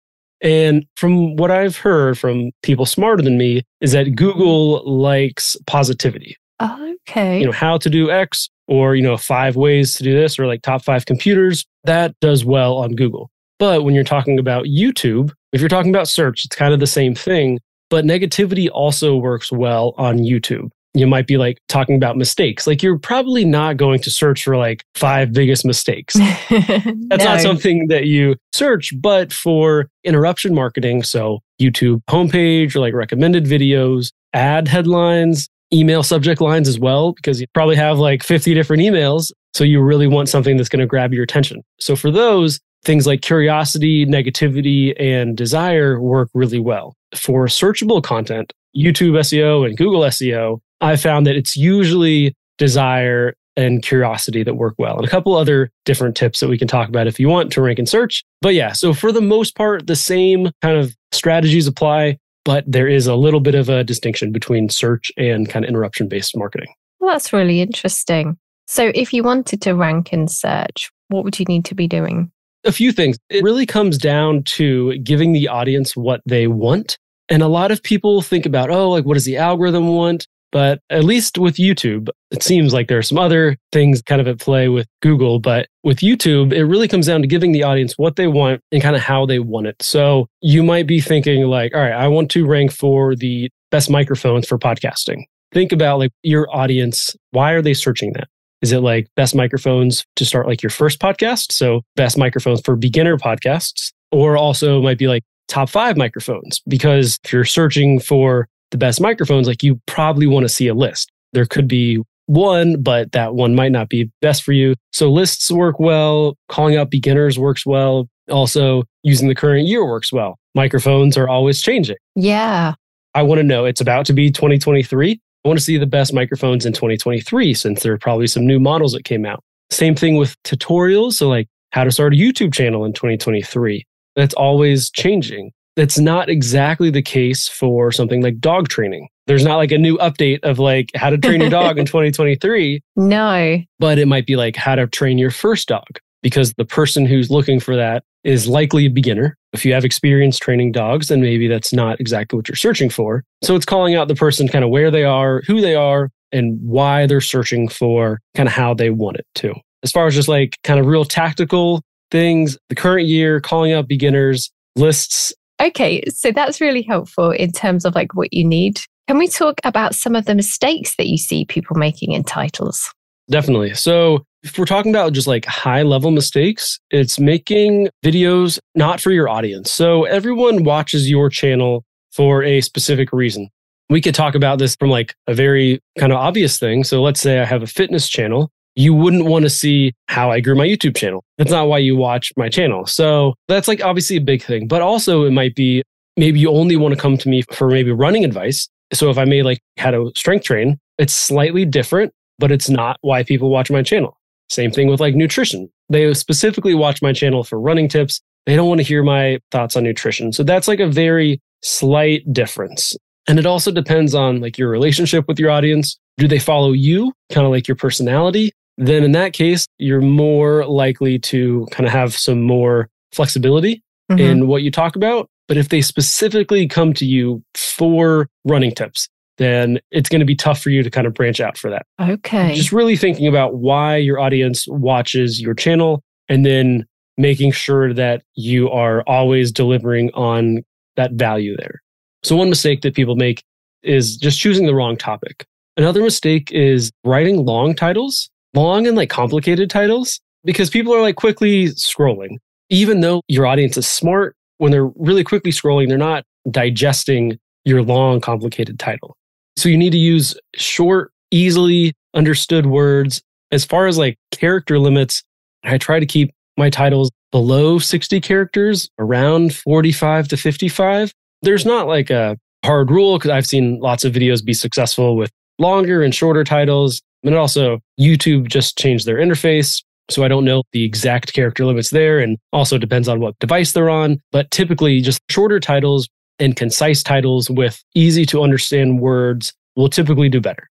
And 0.41 0.85
from 0.95 1.35
what 1.35 1.51
I've 1.51 1.77
heard 1.77 2.17
from 2.17 2.51
people 2.63 2.85
smarter 2.85 3.21
than 3.21 3.37
me, 3.37 3.61
is 3.79 3.91
that 3.91 4.15
Google 4.15 4.83
likes 4.89 5.55
positivity. 5.67 6.35
Okay. 6.61 7.39
You 7.39 7.45
know, 7.45 7.51
how 7.51 7.77
to 7.77 7.89
do 7.89 8.09
X 8.09 8.49
or, 8.67 8.95
you 8.95 9.01
know, 9.01 9.17
five 9.17 9.55
ways 9.55 9.95
to 9.95 10.03
do 10.03 10.13
this 10.13 10.39
or 10.39 10.47
like 10.47 10.61
top 10.61 10.83
five 10.83 11.05
computers, 11.05 11.65
that 11.83 12.13
does 12.21 12.45
well 12.45 12.77
on 12.77 12.95
Google. 12.95 13.29
But 13.59 13.83
when 13.83 13.93
you're 13.93 14.03
talking 14.03 14.39
about 14.39 14.65
YouTube, 14.65 15.31
if 15.53 15.59
you're 15.61 15.69
talking 15.69 15.91
about 15.91 16.07
search, 16.07 16.45
it's 16.45 16.55
kind 16.55 16.73
of 16.73 16.79
the 16.79 16.87
same 16.87 17.13
thing. 17.13 17.59
But 17.89 18.05
negativity 18.05 18.69
also 18.71 19.15
works 19.17 19.51
well 19.51 19.93
on 19.97 20.19
YouTube. 20.19 20.69
you 20.93 21.07
might 21.07 21.25
be 21.27 21.37
like 21.37 21.57
talking 21.69 21.95
about 21.95 22.17
mistakes. 22.17 22.67
Like 22.67 22.83
you're 22.83 22.99
probably 22.99 23.45
not 23.45 23.77
going 23.77 23.99
to 24.01 24.11
search 24.11 24.43
for 24.43 24.57
like 24.57 24.83
five 24.95 25.31
biggest 25.31 25.65
mistakes. 25.65 26.13
That's 26.49 26.85
no. 26.85 27.17
not 27.17 27.41
something 27.41 27.87
that 27.87 28.05
you 28.05 28.35
search, 28.53 28.93
but 28.99 29.31
for 29.31 29.87
interruption 30.03 30.53
marketing, 30.53 31.03
so 31.03 31.39
YouTube 31.61 32.01
homepage 32.09 32.75
or 32.75 32.79
like 32.79 32.93
recommended 32.93 33.45
videos, 33.45 34.11
ad 34.33 34.67
headlines, 34.67 35.47
email 35.73 36.03
subject 36.03 36.41
lines 36.41 36.67
as 36.67 36.79
well, 36.79 37.13
because 37.13 37.41
you 37.41 37.47
probably 37.53 37.75
have 37.75 37.97
like 37.97 38.23
50 38.23 38.53
different 38.53 38.83
emails. 38.83 39.31
So 39.53 39.63
you 39.63 39.81
really 39.81 40.07
want 40.07 40.29
something 40.29 40.57
that's 40.57 40.69
going 40.69 40.79
to 40.79 40.85
grab 40.85 41.13
your 41.13 41.23
attention. 41.23 41.63
So 41.79 41.95
for 41.95 42.11
those, 42.11 42.59
things 42.83 43.05
like 43.05 43.21
curiosity, 43.21 44.05
negativity, 44.05 44.93
and 44.99 45.37
desire 45.37 45.99
work 46.01 46.29
really 46.33 46.59
well. 46.59 46.95
For 47.15 47.45
searchable 47.47 48.01
content, 48.01 48.53
YouTube 48.75 49.13
SEO 49.19 49.65
and 49.65 49.77
Google 49.77 50.01
SEO, 50.01 50.59
I 50.79 50.95
found 50.95 51.27
that 51.27 51.35
it's 51.35 51.55
usually 51.55 52.33
desire 52.57 53.33
and 53.57 53.83
curiosity 53.83 54.43
that 54.43 54.55
work 54.55 54.75
well. 54.77 54.97
And 54.97 55.05
a 55.05 55.09
couple 55.09 55.35
other 55.35 55.69
different 55.85 56.15
tips 56.15 56.39
that 56.39 56.47
we 56.47 56.57
can 56.57 56.67
talk 56.67 56.87
about 56.87 57.07
if 57.07 57.19
you 57.19 57.27
want 57.27 57.51
to 57.51 57.61
rank 57.61 57.79
and 57.79 57.89
search. 57.89 58.23
But 58.41 58.53
yeah, 58.53 58.71
so 58.71 58.93
for 58.93 59.11
the 59.11 59.21
most 59.21 59.55
part, 59.55 59.87
the 59.87 59.95
same 59.95 60.51
kind 60.61 60.77
of 60.77 60.95
strategies 61.11 61.67
apply, 61.67 62.17
but 62.43 62.63
there 62.67 62.87
is 62.87 63.07
a 63.07 63.15
little 63.15 63.39
bit 63.39 63.55
of 63.55 63.69
a 63.69 63.83
distinction 63.83 64.31
between 64.31 64.69
search 64.69 65.11
and 65.17 65.49
kind 65.49 65.65
of 65.65 65.69
interruption 65.69 66.07
based 66.07 66.35
marketing. 66.37 66.73
Well, 66.99 67.11
that's 67.11 67.33
really 67.33 67.61
interesting. 67.61 68.37
So 68.67 68.91
if 68.95 69.13
you 69.13 69.23
wanted 69.23 69.61
to 69.63 69.73
rank 69.73 70.13
in 70.13 70.27
search, 70.27 70.91
what 71.09 71.23
would 71.23 71.39
you 71.39 71.45
need 71.45 71.65
to 71.65 71.75
be 71.75 71.87
doing? 71.87 72.31
A 72.63 72.71
few 72.71 72.91
things. 72.91 73.17
It 73.29 73.43
really 73.43 73.65
comes 73.65 73.97
down 73.97 74.43
to 74.43 74.97
giving 74.99 75.33
the 75.33 75.47
audience 75.47 75.95
what 75.95 76.21
they 76.25 76.47
want. 76.47 76.97
And 77.27 77.41
a 77.41 77.47
lot 77.47 77.71
of 77.71 77.81
people 77.81 78.21
think 78.21 78.45
about, 78.45 78.69
oh, 78.69 78.89
like, 78.89 79.05
what 79.05 79.15
does 79.15 79.25
the 79.25 79.37
algorithm 79.37 79.87
want? 79.87 80.27
But 80.51 80.79
at 80.89 81.03
least 81.03 81.37
with 81.37 81.55
YouTube, 81.55 82.09
it 82.29 82.43
seems 82.43 82.73
like 82.73 82.87
there 82.87 82.97
are 82.97 83.03
some 83.03 83.17
other 83.17 83.57
things 83.71 84.01
kind 84.01 84.19
of 84.19 84.27
at 84.27 84.39
play 84.39 84.67
with 84.67 84.87
Google. 85.01 85.39
But 85.39 85.67
with 85.83 85.99
YouTube, 85.99 86.51
it 86.53 86.65
really 86.65 86.87
comes 86.87 87.07
down 87.07 87.21
to 87.21 87.27
giving 87.27 87.51
the 87.51 87.63
audience 87.63 87.93
what 87.97 88.17
they 88.17 88.27
want 88.27 88.61
and 88.71 88.81
kind 88.81 88.95
of 88.95 89.01
how 89.01 89.25
they 89.25 89.39
want 89.39 89.67
it. 89.67 89.81
So 89.81 90.27
you 90.41 90.61
might 90.61 90.87
be 90.87 90.99
thinking, 90.99 91.43
like, 91.43 91.73
all 91.73 91.81
right, 91.81 91.93
I 91.93 92.07
want 92.07 92.29
to 92.31 92.45
rank 92.45 92.71
for 92.71 93.15
the 93.15 93.49
best 93.71 93.89
microphones 93.89 94.47
for 94.47 94.59
podcasting. 94.59 95.23
Think 95.53 95.71
about 95.71 95.99
like 95.99 96.11
your 96.23 96.53
audience. 96.55 97.15
Why 97.31 97.51
are 97.51 97.61
they 97.61 97.73
searching 97.73 98.13
that? 98.13 98.27
Is 98.61 98.71
it 98.71 98.79
like 98.79 99.07
best 99.15 99.33
microphones 99.33 100.05
to 100.17 100.25
start 100.25 100.47
like 100.47 100.61
your 100.61 100.69
first 100.69 100.99
podcast? 100.99 101.51
So 101.51 101.81
best 101.95 102.17
microphones 102.17 102.61
for 102.61 102.75
beginner 102.75 103.17
podcasts, 103.17 103.91
or 104.11 104.37
also 104.37 104.81
might 104.81 104.97
be 104.97 105.07
like 105.07 105.23
top 105.47 105.69
five 105.69 105.97
microphones. 105.97 106.61
Because 106.67 107.17
if 107.23 107.33
you're 107.33 107.43
searching 107.43 107.99
for 107.99 108.47
the 108.71 108.77
best 108.77 108.99
microphones, 108.99 109.47
like 109.47 109.63
you 109.63 109.79
probably 109.85 110.27
want 110.27 110.43
to 110.43 110.49
see 110.49 110.67
a 110.67 110.73
list. 110.73 111.11
There 111.33 111.45
could 111.45 111.67
be 111.67 112.01
one, 112.25 112.81
but 112.81 113.11
that 113.11 113.35
one 113.35 113.55
might 113.55 113.71
not 113.71 113.89
be 113.89 114.09
best 114.21 114.43
for 114.43 114.53
you. 114.53 114.75
So 114.91 115.11
lists 115.11 115.51
work 115.51 115.79
well. 115.79 116.37
Calling 116.49 116.77
out 116.77 116.89
beginners 116.89 117.37
works 117.37 117.65
well. 117.65 118.07
Also, 118.29 118.83
using 119.03 119.27
the 119.27 119.35
current 119.35 119.67
year 119.67 119.85
works 119.85 120.11
well. 120.11 120.37
Microphones 120.55 121.17
are 121.17 121.27
always 121.27 121.61
changing. 121.61 121.97
Yeah. 122.15 122.73
I 123.13 123.23
want 123.23 123.39
to 123.39 123.43
know 123.43 123.65
it's 123.65 123.81
about 123.81 124.05
to 124.05 124.13
be 124.13 124.31
2023. 124.31 125.19
I 125.43 125.47
want 125.47 125.59
to 125.59 125.65
see 125.65 125.77
the 125.77 125.85
best 125.85 126.13
microphones 126.13 126.65
in 126.65 126.73
2023 126.73 127.53
since 127.53 127.83
there 127.83 127.93
are 127.93 127.97
probably 127.97 128.27
some 128.27 128.45
new 128.45 128.59
models 128.59 128.93
that 128.93 129.03
came 129.03 129.25
out. 129.25 129.43
Same 129.69 129.95
thing 129.95 130.15
with 130.15 130.41
tutorials. 130.43 131.13
So, 131.13 131.27
like 131.27 131.47
how 131.71 131.83
to 131.83 131.91
start 131.91 132.13
a 132.13 132.17
YouTube 132.17 132.53
channel 132.53 132.85
in 132.85 132.93
2023. 132.93 133.85
That's 134.15 134.33
always 134.35 134.89
changing. 134.91 135.51
That's 135.75 135.99
not 135.99 136.29
exactly 136.29 136.89
the 136.89 137.01
case 137.01 137.47
for 137.47 137.91
something 137.91 138.21
like 138.21 138.39
dog 138.39 138.67
training. 138.67 139.07
There's 139.27 139.45
not 139.45 139.57
like 139.57 139.71
a 139.71 139.77
new 139.77 139.97
update 139.99 140.39
of 140.43 140.59
like 140.59 140.89
how 140.95 141.09
to 141.09 141.17
train 141.17 141.41
your 141.41 141.49
dog 141.61 141.77
in 141.77 141.85
2023. 141.85 142.81
No. 142.97 143.61
But 143.79 143.97
it 143.97 144.07
might 144.07 144.25
be 144.25 144.35
like 144.35 144.55
how 144.55 144.75
to 144.75 144.87
train 144.87 145.17
your 145.17 145.31
first 145.31 145.67
dog 145.67 145.87
because 146.21 146.53
the 146.53 146.65
person 146.65 147.05
who's 147.05 147.29
looking 147.29 147.59
for 147.59 147.75
that 147.75 148.03
is 148.23 148.47
likely 148.47 148.85
a 148.85 148.89
beginner. 148.89 149.37
If 149.53 149.65
you 149.65 149.73
have 149.73 149.83
experience 149.83 150.37
training 150.37 150.71
dogs, 150.71 151.07
then 151.07 151.21
maybe 151.21 151.47
that's 151.47 151.73
not 151.73 151.99
exactly 151.99 152.37
what 152.37 152.47
you're 152.47 152.55
searching 152.55 152.89
for. 152.89 153.23
So 153.43 153.55
it's 153.55 153.65
calling 153.65 153.95
out 153.95 154.07
the 154.07 154.15
person 154.15 154.47
kind 154.47 154.63
of 154.63 154.69
where 154.69 154.91
they 154.91 155.03
are, 155.03 155.41
who 155.47 155.61
they 155.61 155.75
are, 155.75 156.09
and 156.31 156.59
why 156.61 157.07
they're 157.07 157.21
searching 157.21 157.67
for 157.67 158.19
kind 158.35 158.47
of 158.47 158.53
how 158.53 158.73
they 158.73 158.89
want 158.89 159.17
it 159.17 159.25
to. 159.35 159.53
As 159.83 159.91
far 159.91 160.07
as 160.07 160.15
just 160.15 160.27
like 160.27 160.57
kind 160.63 160.79
of 160.79 160.85
real 160.85 161.05
tactical 161.05 161.81
things, 162.11 162.57
the 162.69 162.75
current 162.75 163.07
year, 163.07 163.41
calling 163.41 163.73
out 163.73 163.87
beginners, 163.87 164.51
lists 164.75 165.33
Okay, 165.61 166.01
so 166.09 166.31
that's 166.31 166.59
really 166.59 166.81
helpful 166.81 167.29
in 167.29 167.51
terms 167.51 167.85
of 167.85 167.93
like 167.93 168.15
what 168.15 168.33
you 168.33 168.43
need. 168.43 168.81
Can 169.07 169.19
we 169.19 169.27
talk 169.27 169.59
about 169.63 169.93
some 169.93 170.15
of 170.15 170.25
the 170.25 170.33
mistakes 170.33 170.95
that 170.95 171.07
you 171.07 171.17
see 171.17 171.45
people 171.45 171.77
making 171.77 172.13
in 172.13 172.23
titles? 172.23 172.91
Definitely. 173.29 173.75
So, 173.75 174.25
if 174.43 174.57
we're 174.57 174.65
talking 174.65 174.91
about 174.91 175.13
just 175.13 175.27
like 175.27 175.45
high 175.45 175.83
level 175.83 176.09
mistakes, 176.09 176.79
it's 176.89 177.19
making 177.19 177.89
videos 178.03 178.57
not 178.73 178.99
for 178.99 179.11
your 179.11 179.29
audience. 179.29 179.71
So, 179.71 180.05
everyone 180.05 180.63
watches 180.63 181.09
your 181.09 181.29
channel 181.29 181.83
for 182.11 182.41
a 182.41 182.61
specific 182.61 183.13
reason. 183.13 183.49
We 183.89 184.01
could 184.01 184.15
talk 184.15 184.33
about 184.33 184.57
this 184.57 184.75
from 184.75 184.89
like 184.89 185.13
a 185.27 185.35
very 185.35 185.79
kind 185.99 186.11
of 186.11 186.17
obvious 186.17 186.57
thing. 186.57 186.83
So, 186.83 187.03
let's 187.03 187.21
say 187.21 187.39
I 187.39 187.45
have 187.45 187.61
a 187.61 187.67
fitness 187.67 188.09
channel 188.09 188.49
you 188.75 188.93
wouldn't 188.93 189.25
want 189.25 189.43
to 189.43 189.49
see 189.49 189.93
how 190.07 190.31
I 190.31 190.39
grew 190.39 190.55
my 190.55 190.65
YouTube 190.65 190.95
channel. 190.95 191.23
That's 191.37 191.51
not 191.51 191.67
why 191.67 191.79
you 191.79 191.95
watch 191.95 192.31
my 192.37 192.49
channel. 192.49 192.85
So 192.85 193.33
that's 193.47 193.67
like 193.67 193.83
obviously 193.83 194.17
a 194.17 194.21
big 194.21 194.43
thing. 194.43 194.67
But 194.67 194.81
also, 194.81 195.23
it 195.23 195.31
might 195.31 195.55
be 195.55 195.83
maybe 196.17 196.39
you 196.39 196.49
only 196.51 196.75
want 196.75 196.93
to 196.93 196.99
come 196.99 197.17
to 197.17 197.29
me 197.29 197.43
for 197.51 197.69
maybe 197.69 197.91
running 197.91 198.23
advice. 198.23 198.67
So 198.93 199.09
if 199.09 199.17
I 199.17 199.25
may 199.25 199.43
like 199.43 199.59
how 199.77 199.91
to 199.91 200.11
strength 200.15 200.45
train, 200.45 200.79
it's 200.97 201.15
slightly 201.15 201.65
different, 201.65 202.13
but 202.39 202.51
it's 202.51 202.69
not 202.69 202.97
why 203.01 203.23
people 203.23 203.49
watch 203.49 203.71
my 203.71 203.81
channel. 203.81 204.17
Same 204.49 204.71
thing 204.71 204.87
with 204.87 204.99
like 204.99 205.15
nutrition. 205.15 205.69
They 205.89 206.13
specifically 206.13 206.73
watch 206.73 207.01
my 207.01 207.13
channel 207.13 207.43
for 207.43 207.59
running 207.59 207.87
tips. 207.87 208.21
They 208.45 208.55
don't 208.55 208.67
want 208.67 208.79
to 208.79 208.83
hear 208.83 209.03
my 209.03 209.39
thoughts 209.51 209.75
on 209.75 209.83
nutrition. 209.83 210.33
So 210.33 210.43
that's 210.43 210.67
like 210.67 210.79
a 210.79 210.87
very 210.87 211.39
slight 211.63 212.31
difference. 212.33 212.95
And 213.27 213.39
it 213.39 213.45
also 213.45 213.71
depends 213.71 214.15
on 214.15 214.41
like 214.41 214.57
your 214.57 214.69
relationship 214.69 215.25
with 215.27 215.39
your 215.39 215.51
audience. 215.51 215.97
Do 216.17 216.27
they 216.27 216.39
follow 216.39 216.71
you, 216.71 217.13
kind 217.31 217.45
of 217.45 217.51
like 217.51 217.67
your 217.67 217.75
personality? 217.75 218.51
Then 218.87 219.03
in 219.03 219.11
that 219.11 219.33
case, 219.33 219.67
you're 219.77 220.01
more 220.01 220.65
likely 220.65 221.19
to 221.19 221.67
kind 221.71 221.85
of 221.85 221.93
have 221.93 222.15
some 222.15 222.41
more 222.41 222.89
flexibility 223.11 223.83
mm-hmm. 224.11 224.19
in 224.19 224.47
what 224.47 224.63
you 224.63 224.71
talk 224.71 224.95
about. 224.95 225.29
But 225.47 225.57
if 225.57 225.69
they 225.69 225.81
specifically 225.81 226.67
come 226.67 226.93
to 226.93 227.05
you 227.05 227.43
for 227.55 228.27
running 228.45 228.73
tips, 228.73 229.07
then 229.37 229.79
it's 229.91 230.09
going 230.09 230.19
to 230.19 230.25
be 230.25 230.35
tough 230.35 230.61
for 230.61 230.69
you 230.69 230.81
to 230.81 230.89
kind 230.89 231.05
of 231.05 231.13
branch 231.13 231.39
out 231.39 231.57
for 231.57 231.69
that. 231.69 231.85
Okay. 231.99 232.55
Just 232.55 232.71
really 232.71 232.95
thinking 232.95 233.27
about 233.27 233.55
why 233.55 233.97
your 233.97 234.19
audience 234.19 234.65
watches 234.67 235.41
your 235.41 235.53
channel 235.53 236.03
and 236.27 236.45
then 236.45 236.85
making 237.17 237.51
sure 237.51 237.93
that 237.93 238.23
you 238.35 238.69
are 238.69 239.03
always 239.03 239.51
delivering 239.51 240.09
on 240.13 240.63
that 240.95 241.13
value 241.13 241.55
there. 241.57 241.81
So, 242.23 242.35
one 242.35 242.49
mistake 242.49 242.81
that 242.81 242.95
people 242.95 243.15
make 243.15 243.43
is 243.83 244.15
just 244.15 244.39
choosing 244.39 244.67
the 244.67 244.75
wrong 244.75 244.95
topic. 244.95 245.45
Another 245.75 246.01
mistake 246.01 246.51
is 246.51 246.91
writing 247.03 247.45
long 247.45 247.73
titles 247.73 248.29
long 248.53 248.87
and 248.87 248.97
like 248.97 249.09
complicated 249.09 249.69
titles 249.69 250.19
because 250.43 250.69
people 250.69 250.93
are 250.93 251.01
like 251.01 251.15
quickly 251.15 251.67
scrolling. 251.69 252.37
Even 252.69 253.01
though 253.01 253.21
your 253.27 253.45
audience 253.45 253.77
is 253.77 253.87
smart, 253.87 254.35
when 254.57 254.71
they're 254.71 254.89
really 254.95 255.23
quickly 255.23 255.51
scrolling, 255.51 255.87
they're 255.87 255.97
not 255.97 256.23
digesting 256.49 257.37
your 257.65 257.81
long, 257.83 258.21
complicated 258.21 258.79
title. 258.79 259.15
So 259.57 259.69
you 259.69 259.77
need 259.77 259.91
to 259.91 259.97
use 259.97 260.35
short, 260.55 261.11
easily 261.31 261.93
understood 262.13 262.65
words. 262.65 263.21
As 263.51 263.65
far 263.65 263.87
as 263.87 263.97
like 263.97 264.17
character 264.31 264.79
limits, 264.79 265.23
I 265.63 265.77
try 265.77 265.99
to 265.99 266.05
keep 266.05 266.31
my 266.57 266.69
titles 266.69 267.11
below 267.31 267.79
60 267.79 268.19
characters, 268.21 268.89
around 268.99 269.53
45 269.53 270.27
to 270.29 270.37
55. 270.37 271.13
There's 271.41 271.65
not 271.65 271.87
like 271.87 272.09
a 272.09 272.37
hard 272.63 272.91
rule 272.91 273.17
because 273.17 273.31
I've 273.31 273.45
seen 273.45 273.79
lots 273.79 274.03
of 274.03 274.13
videos 274.13 274.43
be 274.43 274.53
successful 274.53 275.15
with 275.15 275.31
longer 275.61 276.03
and 276.03 276.13
shorter 276.13 276.43
titles. 276.43 277.01
And 277.23 277.35
also, 277.35 277.79
YouTube 277.99 278.47
just 278.47 278.77
changed 278.77 279.05
their 279.05 279.17
interface. 279.17 279.81
So 280.09 280.23
I 280.25 280.27
don't 280.27 280.43
know 280.43 280.63
the 280.73 280.83
exact 280.83 281.33
character 281.33 281.65
limits 281.65 281.91
there. 281.91 282.19
And 282.19 282.37
also 282.51 282.77
depends 282.77 283.07
on 283.07 283.19
what 283.19 283.37
device 283.39 283.71
they're 283.71 283.89
on. 283.89 284.19
But 284.31 284.49
typically, 284.51 284.99
just 285.01 285.21
shorter 285.29 285.59
titles 285.59 286.09
and 286.39 286.55
concise 286.55 287.03
titles 287.03 287.49
with 287.49 287.81
easy 287.93 288.25
to 288.25 288.41
understand 288.41 288.99
words 288.99 289.53
will 289.75 289.89
typically 289.89 290.27
do 290.27 290.41
better. 290.41 290.67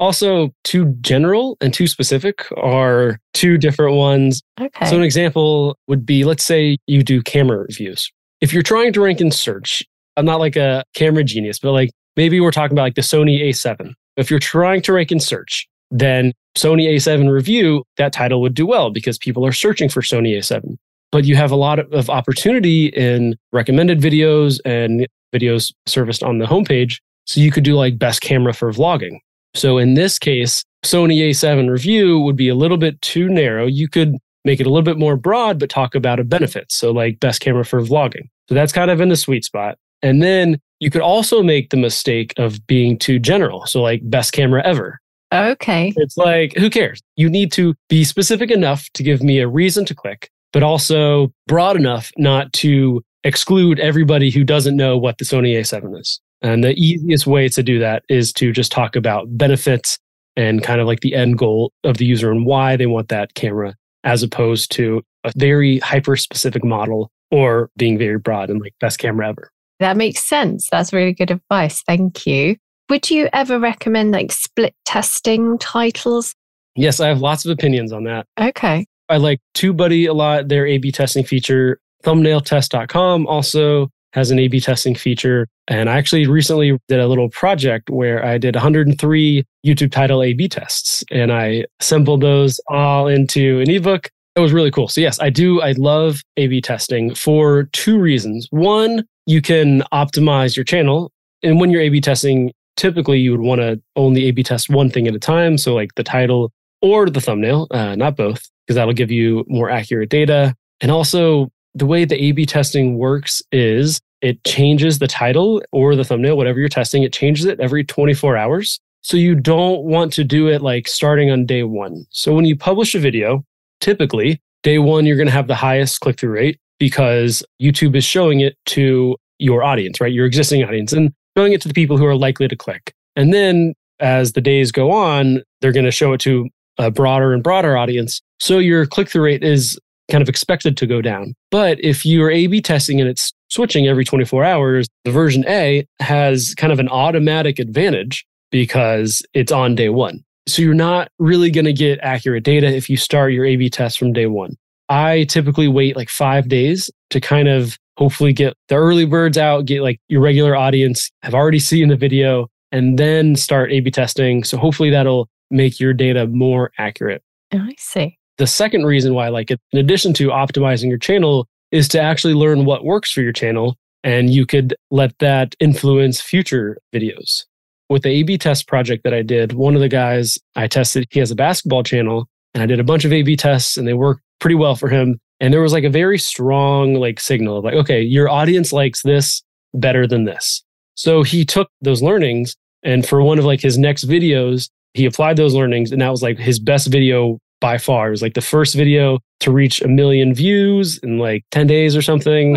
Also, 0.00 0.50
too 0.62 0.94
general 1.00 1.56
and 1.60 1.74
too 1.74 1.88
specific 1.88 2.46
are 2.56 3.18
two 3.34 3.58
different 3.58 3.96
ones. 3.96 4.40
Okay. 4.60 4.86
So, 4.86 4.96
an 4.96 5.02
example 5.02 5.76
would 5.88 6.06
be 6.06 6.24
let's 6.24 6.44
say 6.44 6.78
you 6.86 7.02
do 7.02 7.20
camera 7.20 7.58
reviews. 7.58 8.08
If 8.40 8.52
you're 8.52 8.62
trying 8.62 8.92
to 8.92 9.00
rank 9.00 9.20
in 9.20 9.32
search, 9.32 9.84
I'm 10.16 10.24
not 10.24 10.38
like 10.38 10.54
a 10.54 10.84
camera 10.94 11.24
genius, 11.24 11.58
but 11.58 11.72
like 11.72 11.90
maybe 12.16 12.38
we're 12.38 12.52
talking 12.52 12.76
about 12.76 12.82
like 12.82 12.94
the 12.94 13.02
Sony 13.02 13.42
A7. 13.42 13.92
If 14.18 14.30
you're 14.30 14.40
trying 14.40 14.82
to 14.82 14.92
rank 14.92 15.12
in 15.12 15.20
search, 15.20 15.66
then 15.90 16.32
Sony 16.56 16.88
A7 16.88 17.30
review, 17.30 17.84
that 17.96 18.12
title 18.12 18.42
would 18.42 18.54
do 18.54 18.66
well 18.66 18.90
because 18.90 19.16
people 19.16 19.46
are 19.46 19.52
searching 19.52 19.88
for 19.88 20.02
Sony 20.02 20.36
A7. 20.36 20.76
But 21.10 21.24
you 21.24 21.36
have 21.36 21.50
a 21.50 21.56
lot 21.56 21.78
of 21.78 22.10
opportunity 22.10 22.86
in 22.88 23.36
recommended 23.52 24.00
videos 24.00 24.60
and 24.66 25.06
videos 25.34 25.72
serviced 25.86 26.22
on 26.22 26.38
the 26.38 26.46
homepage. 26.46 26.98
So 27.26 27.40
you 27.40 27.50
could 27.50 27.64
do 27.64 27.76
like 27.76 27.98
best 27.98 28.20
camera 28.20 28.52
for 28.52 28.72
vlogging. 28.72 29.18
So 29.54 29.78
in 29.78 29.94
this 29.94 30.18
case, 30.18 30.64
Sony 30.84 31.30
A7 31.30 31.70
review 31.70 32.18
would 32.20 32.36
be 32.36 32.48
a 32.48 32.54
little 32.54 32.76
bit 32.76 33.00
too 33.02 33.28
narrow. 33.28 33.66
You 33.66 33.88
could 33.88 34.16
make 34.44 34.60
it 34.60 34.66
a 34.66 34.70
little 34.70 34.82
bit 34.82 34.98
more 34.98 35.16
broad, 35.16 35.58
but 35.58 35.70
talk 35.70 35.94
about 35.94 36.20
a 36.20 36.24
benefit. 36.24 36.70
So, 36.70 36.90
like 36.90 37.20
best 37.20 37.40
camera 37.40 37.64
for 37.64 37.80
vlogging. 37.82 38.28
So, 38.48 38.54
that's 38.54 38.72
kind 38.72 38.90
of 38.90 39.00
in 39.00 39.08
the 39.08 39.16
sweet 39.16 39.44
spot. 39.44 39.76
And 40.02 40.22
then 40.22 40.60
you 40.80 40.90
could 40.90 41.02
also 41.02 41.42
make 41.42 41.70
the 41.70 41.76
mistake 41.76 42.32
of 42.36 42.66
being 42.66 42.98
too 42.98 43.18
general. 43.18 43.66
So, 43.66 43.82
like 43.82 44.00
best 44.04 44.32
camera 44.32 44.62
ever. 44.64 45.00
Okay. 45.32 45.92
It's 45.96 46.16
like, 46.16 46.54
who 46.56 46.70
cares? 46.70 47.02
You 47.16 47.28
need 47.28 47.52
to 47.52 47.74
be 47.88 48.04
specific 48.04 48.50
enough 48.50 48.88
to 48.94 49.02
give 49.02 49.22
me 49.22 49.40
a 49.40 49.48
reason 49.48 49.84
to 49.86 49.94
click, 49.94 50.30
but 50.52 50.62
also 50.62 51.32
broad 51.46 51.76
enough 51.76 52.10
not 52.16 52.52
to 52.54 53.02
exclude 53.24 53.78
everybody 53.78 54.30
who 54.30 54.44
doesn't 54.44 54.76
know 54.76 54.96
what 54.96 55.18
the 55.18 55.24
Sony 55.24 55.58
A7 55.58 56.00
is. 56.00 56.20
And 56.40 56.62
the 56.62 56.72
easiest 56.74 57.26
way 57.26 57.48
to 57.48 57.62
do 57.62 57.78
that 57.80 58.04
is 58.08 58.32
to 58.34 58.52
just 58.52 58.72
talk 58.72 58.96
about 58.96 59.26
benefits 59.36 59.98
and 60.36 60.62
kind 60.62 60.80
of 60.80 60.86
like 60.86 61.00
the 61.00 61.14
end 61.14 61.36
goal 61.36 61.72
of 61.84 61.98
the 61.98 62.06
user 62.06 62.30
and 62.30 62.46
why 62.46 62.76
they 62.76 62.86
want 62.86 63.08
that 63.08 63.34
camera, 63.34 63.74
as 64.04 64.22
opposed 64.22 64.70
to 64.72 65.02
a 65.24 65.32
very 65.36 65.78
hyper 65.80 66.16
specific 66.16 66.64
model 66.64 67.10
or 67.30 67.70
being 67.76 67.98
very 67.98 68.18
broad 68.18 68.48
and 68.48 68.60
like 68.60 68.72
best 68.80 68.98
camera 68.98 69.28
ever. 69.28 69.50
That 69.80 69.96
makes 69.96 70.22
sense. 70.22 70.68
That's 70.70 70.92
really 70.92 71.12
good 71.12 71.30
advice. 71.30 71.82
Thank 71.82 72.26
you. 72.26 72.56
Would 72.88 73.10
you 73.10 73.28
ever 73.32 73.58
recommend 73.58 74.12
like 74.12 74.32
split 74.32 74.74
testing 74.84 75.58
titles? 75.58 76.34
Yes, 76.74 77.00
I 77.00 77.08
have 77.08 77.20
lots 77.20 77.44
of 77.44 77.50
opinions 77.50 77.92
on 77.92 78.04
that. 78.04 78.26
Okay. 78.40 78.86
I 79.08 79.16
like 79.16 79.40
TubeBuddy 79.54 80.08
a 80.08 80.12
lot, 80.12 80.48
their 80.48 80.66
A 80.66 80.78
B 80.78 80.92
testing 80.92 81.24
feature. 81.24 81.80
Thumbnailtest.com 82.04 83.26
also 83.26 83.88
has 84.12 84.30
an 84.30 84.38
A 84.38 84.48
B 84.48 84.60
testing 84.60 84.94
feature. 84.94 85.48
And 85.66 85.90
I 85.90 85.98
actually 85.98 86.26
recently 86.26 86.78
did 86.88 87.00
a 87.00 87.08
little 87.08 87.28
project 87.28 87.90
where 87.90 88.24
I 88.24 88.38
did 88.38 88.54
103 88.54 89.44
YouTube 89.66 89.92
title 89.92 90.22
A 90.22 90.32
B 90.32 90.48
tests 90.48 91.04
and 91.10 91.32
I 91.32 91.66
assembled 91.80 92.22
those 92.22 92.60
all 92.68 93.06
into 93.06 93.60
an 93.60 93.70
ebook. 93.70 94.10
It 94.38 94.42
was 94.42 94.52
really 94.52 94.70
cool. 94.70 94.86
So, 94.86 95.00
yes, 95.00 95.18
I 95.18 95.30
do. 95.30 95.60
I 95.60 95.72
love 95.72 96.22
A 96.36 96.46
B 96.46 96.60
testing 96.60 97.12
for 97.12 97.64
two 97.72 97.98
reasons. 97.98 98.46
One, 98.50 99.04
you 99.26 99.42
can 99.42 99.82
optimize 99.92 100.54
your 100.54 100.62
channel. 100.62 101.10
And 101.42 101.58
when 101.58 101.70
you're 101.70 101.82
A 101.82 101.88
B 101.88 102.00
testing, 102.00 102.52
typically 102.76 103.18
you 103.18 103.32
would 103.32 103.40
want 103.40 103.60
to 103.60 103.82
only 103.96 104.26
A 104.26 104.30
B 104.30 104.44
test 104.44 104.70
one 104.70 104.90
thing 104.90 105.08
at 105.08 105.14
a 105.16 105.18
time. 105.18 105.58
So, 105.58 105.74
like 105.74 105.96
the 105.96 106.04
title 106.04 106.52
or 106.80 107.10
the 107.10 107.20
thumbnail, 107.20 107.66
uh, 107.72 107.96
not 107.96 108.14
both, 108.14 108.48
because 108.64 108.76
that'll 108.76 108.94
give 108.94 109.10
you 109.10 109.44
more 109.48 109.70
accurate 109.70 110.08
data. 110.08 110.54
And 110.80 110.92
also, 110.92 111.48
the 111.74 111.86
way 111.86 112.04
the 112.04 112.22
A 112.22 112.30
B 112.30 112.46
testing 112.46 112.96
works 112.96 113.42
is 113.50 113.98
it 114.20 114.44
changes 114.44 115.00
the 115.00 115.08
title 115.08 115.60
or 115.72 115.96
the 115.96 116.04
thumbnail, 116.04 116.36
whatever 116.36 116.60
you're 116.60 116.68
testing, 116.68 117.02
it 117.02 117.12
changes 117.12 117.44
it 117.44 117.58
every 117.58 117.82
24 117.82 118.36
hours. 118.36 118.78
So 119.02 119.16
you 119.16 119.34
don't 119.34 119.82
want 119.82 120.12
to 120.12 120.22
do 120.22 120.46
it 120.46 120.62
like 120.62 120.86
starting 120.86 121.28
on 121.28 121.44
day 121.44 121.64
one. 121.64 122.04
So 122.10 122.32
when 122.34 122.44
you 122.44 122.54
publish 122.56 122.94
a 122.94 123.00
video, 123.00 123.44
typically 123.80 124.40
day 124.62 124.78
one, 124.78 125.06
you're 125.06 125.16
going 125.16 125.28
to 125.28 125.32
have 125.32 125.46
the 125.46 125.54
highest 125.54 126.00
click 126.00 126.18
through 126.18 126.32
rate 126.32 126.58
because 126.78 127.42
YouTube 127.60 127.96
is 127.96 128.04
showing 128.04 128.40
it 128.40 128.56
to 128.66 129.16
your 129.38 129.62
audience, 129.62 130.00
right? 130.00 130.12
Your 130.12 130.26
existing 130.26 130.64
audience 130.64 130.92
and 130.92 131.12
showing 131.36 131.52
it 131.52 131.60
to 131.62 131.68
the 131.68 131.74
people 131.74 131.96
who 131.96 132.06
are 132.06 132.16
likely 132.16 132.48
to 132.48 132.56
click. 132.56 132.92
And 133.16 133.32
then 133.32 133.74
as 134.00 134.32
the 134.32 134.40
days 134.40 134.72
go 134.72 134.90
on, 134.90 135.42
they're 135.60 135.72
going 135.72 135.84
to 135.84 135.90
show 135.90 136.12
it 136.12 136.20
to 136.20 136.48
a 136.78 136.90
broader 136.90 137.32
and 137.32 137.42
broader 137.42 137.76
audience. 137.76 138.20
So 138.40 138.58
your 138.58 138.86
click 138.86 139.08
through 139.08 139.24
rate 139.24 139.42
is 139.42 139.78
kind 140.10 140.22
of 140.22 140.28
expected 140.28 140.76
to 140.76 140.86
go 140.86 141.02
down. 141.02 141.34
But 141.50 141.82
if 141.84 142.06
you're 142.06 142.30
A 142.30 142.46
B 142.46 142.60
testing 142.60 143.00
and 143.00 143.08
it's 143.08 143.32
switching 143.48 143.86
every 143.86 144.04
24 144.04 144.44
hours, 144.44 144.86
the 145.04 145.10
version 145.10 145.44
A 145.48 145.86
has 146.00 146.54
kind 146.54 146.72
of 146.72 146.78
an 146.78 146.88
automatic 146.88 147.58
advantage 147.58 148.24
because 148.50 149.22
it's 149.34 149.52
on 149.52 149.74
day 149.74 149.88
one. 149.88 150.24
So 150.48 150.62
you're 150.62 150.74
not 150.74 151.10
really 151.18 151.50
going 151.50 151.66
to 151.66 151.72
get 151.72 151.98
accurate 152.02 152.42
data 152.42 152.66
if 152.66 152.88
you 152.88 152.96
start 152.96 153.32
your 153.32 153.44
A 153.44 153.56
B 153.56 153.68
test 153.68 153.98
from 153.98 154.12
day 154.12 154.26
one. 154.26 154.56
I 154.88 155.24
typically 155.24 155.68
wait 155.68 155.96
like 155.96 156.08
five 156.08 156.48
days 156.48 156.90
to 157.10 157.20
kind 157.20 157.48
of 157.48 157.78
hopefully 157.98 158.32
get 158.32 158.54
the 158.68 158.76
early 158.76 159.04
birds 159.04 159.36
out, 159.36 159.66
get 159.66 159.82
like 159.82 160.00
your 160.08 160.22
regular 160.22 160.56
audience 160.56 161.10
have 161.22 161.34
already 161.34 161.58
seen 161.58 161.88
the 161.88 161.96
video, 161.96 162.48
and 162.72 162.98
then 162.98 163.36
start 163.36 163.70
A 163.70 163.80
B 163.80 163.90
testing. 163.90 164.42
So 164.44 164.56
hopefully 164.56 164.90
that'll 164.90 165.28
make 165.50 165.78
your 165.78 165.92
data 165.92 166.26
more 166.26 166.72
accurate. 166.78 167.22
Oh, 167.52 167.58
I 167.58 167.74
see. 167.78 168.18
The 168.38 168.46
second 168.46 168.86
reason 168.86 169.14
why 169.14 169.26
I 169.26 169.30
like 169.30 169.50
it, 169.50 169.60
in 169.72 169.78
addition 169.78 170.12
to 170.14 170.28
optimizing 170.28 170.88
your 170.88 170.98
channel, 170.98 171.46
is 171.72 171.88
to 171.88 172.00
actually 172.00 172.34
learn 172.34 172.64
what 172.64 172.84
works 172.84 173.12
for 173.12 173.20
your 173.20 173.32
channel. 173.32 173.76
And 174.04 174.30
you 174.30 174.46
could 174.46 174.76
let 174.90 175.18
that 175.18 175.56
influence 175.58 176.20
future 176.20 176.78
videos. 176.94 177.44
With 177.88 178.02
the 178.02 178.10
A 178.10 178.22
B 178.22 178.36
test 178.36 178.68
project 178.68 179.04
that 179.04 179.14
I 179.14 179.22
did, 179.22 179.52
one 179.52 179.74
of 179.74 179.80
the 179.80 179.88
guys 179.88 180.38
I 180.56 180.66
tested, 180.66 181.06
he 181.10 181.20
has 181.20 181.30
a 181.30 181.36
basketball 181.36 181.82
channel, 181.82 182.28
and 182.54 182.62
I 182.62 182.66
did 182.66 182.80
a 182.80 182.84
bunch 182.84 183.04
of 183.04 183.12
A 183.12 183.22
B 183.22 183.36
tests 183.36 183.76
and 183.76 183.86
they 183.86 183.94
worked 183.94 184.22
pretty 184.40 184.56
well 184.56 184.76
for 184.76 184.88
him. 184.88 185.18
And 185.40 185.54
there 185.54 185.62
was 185.62 185.72
like 185.72 185.84
a 185.84 185.90
very 185.90 186.18
strong 186.18 186.94
like 186.94 187.20
signal 187.20 187.58
of 187.58 187.64
like, 187.64 187.74
okay, 187.74 188.02
your 188.02 188.28
audience 188.28 188.72
likes 188.72 189.02
this 189.02 189.42
better 189.74 190.06
than 190.06 190.24
this. 190.24 190.62
So 190.94 191.22
he 191.22 191.44
took 191.44 191.70
those 191.80 192.02
learnings 192.02 192.56
and 192.82 193.06
for 193.06 193.22
one 193.22 193.38
of 193.38 193.44
like 193.44 193.60
his 193.60 193.78
next 193.78 194.04
videos, 194.04 194.68
he 194.94 195.06
applied 195.06 195.36
those 195.36 195.54
learnings 195.54 195.92
and 195.92 196.00
that 196.02 196.10
was 196.10 196.22
like 196.22 196.38
his 196.38 196.58
best 196.58 196.88
video 196.88 197.38
by 197.60 197.78
far. 197.78 198.08
It 198.08 198.12
was 198.12 198.22
like 198.22 198.34
the 198.34 198.40
first 198.40 198.74
video 198.74 199.20
to 199.40 199.52
reach 199.52 199.80
a 199.80 199.88
million 199.88 200.34
views 200.34 200.98
in 200.98 201.18
like 201.18 201.44
10 201.52 201.66
days 201.68 201.96
or 201.96 202.02
something. 202.02 202.54